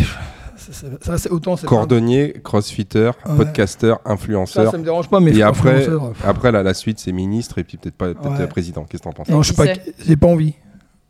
[0.57, 1.57] Ça, c'est- ça, c'est autant.
[1.57, 3.37] c'est pas- Cordonnier, crossfitter, Ouais.
[3.37, 4.71] podcasteur, Ça, influenceur.
[4.71, 7.65] ça me dérange pas, mais et après, influenceur, après la, la suite, c'est ministre et
[7.65, 8.47] puis peut-être pas peut-être Ouais.
[8.49, 8.85] président.
[8.85, 9.29] Qu'est-ce que t'en penses?
[9.29, 9.73] Non, je suis pas.
[10.05, 10.55] J'ai pas envie.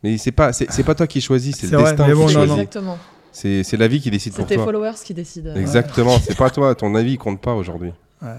[0.03, 2.13] Mais c'est pas, c'est c'est pas toi qui choisis, c'est C'est le vrai, destin mais
[2.13, 2.49] qui bon, non, choisit.
[2.49, 2.55] non.
[2.57, 2.97] Exactement.
[3.37, 4.63] C'est c'est la vie qui décide C'est pour tes toi.
[4.63, 5.49] followers qui décident.
[5.49, 5.55] euh.
[5.55, 7.91] Exactement, c'est pas toi, ton avis compte pas aujourd'hui.
[8.21, 8.29] Ouais.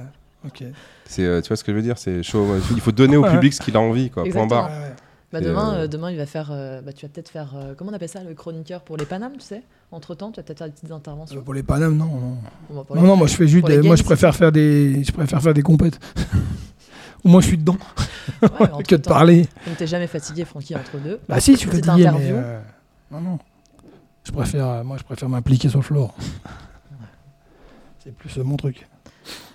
[0.47, 0.65] Ok.
[1.05, 2.47] C'est, euh, tu vois ce que je veux dire C'est chaud.
[2.71, 4.25] Il faut donner au public ce qu'il a envie, quoi.
[4.25, 4.69] Point barre.
[4.71, 4.95] Ouais.
[5.33, 6.49] Bah demain, euh, euh, demain, il va faire.
[6.51, 7.53] euh, bah, tu vas peut-être faire.
[7.57, 9.61] euh, comment on appelle ça, le chroniqueur pour les Panam, tu sais?
[9.93, 11.43] Entre temps, tu vas peut-être faire des petites interventions.
[11.43, 12.07] Pour les Panam, non.
[12.07, 12.37] Non,
[12.71, 13.67] Bon, bah, non, les- non, moi je fais juste.
[13.67, 15.03] des- Moi je préfère faire des.
[15.05, 15.99] Je préfère faire des compètes.
[17.25, 17.77] Au moins je suis dedans
[18.43, 18.49] Ouais,
[18.89, 19.49] que de temps, parler.
[19.65, 21.19] Comme t'es jamais fatigué, Francky, entre deux.
[21.29, 22.31] Bah si, je suis fatigué, mais.
[22.33, 22.61] euh,
[23.11, 23.39] Non, non.
[24.27, 24.67] Je préfère.
[24.67, 26.15] euh, Moi je préfère m'impliquer sur le floor.
[28.05, 28.87] C'est plus euh, mon truc.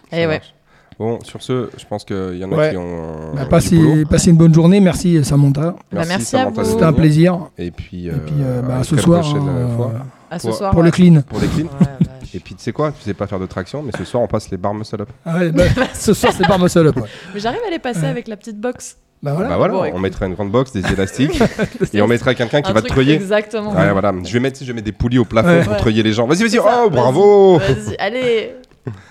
[0.10, 0.28] Ça Eh ouais.
[0.38, 0.54] marche.
[1.00, 2.72] Bon, sur ce, je pense qu'il y en a Ouais.
[2.72, 3.34] qui ont.
[3.34, 4.80] Bah, du passez, une bonne journée.
[4.80, 5.76] Merci Samantha.
[5.92, 6.72] Bah, merci Samantha à vous.
[6.72, 7.50] C'était un plaisir.
[7.58, 9.22] Et puis, Et euh, puis euh, bah, à ce soir.
[9.22, 9.92] prochaine hein, fois.
[9.96, 10.00] euh,
[10.30, 10.72] À ce Pour- soir.
[10.72, 10.86] pour ouais.
[10.86, 11.22] le clean.
[11.24, 11.66] Pour les cleans.
[11.80, 11.88] Ouais,
[12.20, 12.36] vache.
[12.36, 12.92] Et puis, tu sais quoi?
[12.92, 15.10] Tu sais pas faire de traction, mais ce soir, on passe les barres muscle up.
[15.26, 15.64] Ah ouais, bah,
[15.94, 16.96] ce soir c'est pas muscle up.
[16.98, 17.04] ouais.
[17.34, 18.98] Mais j'arrive à les passer avec la petite box.
[19.24, 19.50] Bah voilà.
[19.50, 20.02] Bah voilà, Bon, on écoute.
[20.02, 21.40] mettrait une grande box, des élastiques,
[21.94, 23.14] et on mettrait quelqu'un qui va treuiller.
[23.14, 23.72] Exactement.
[23.74, 24.14] Ouais, voilà.
[24.24, 25.64] Je vais mettre, je vais mettre des poulies au plafond Ouais.
[25.64, 25.80] pour Ouais.
[25.80, 26.26] treuiller les gens.
[26.26, 26.58] Vas-y, vas-y.
[26.60, 28.56] Oh, bravo Vas-y, allez.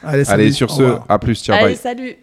[0.03, 1.41] Allez, Allez, sur ce, à plus.
[1.45, 1.77] Ciao, Allez, bye.
[1.77, 2.17] salut.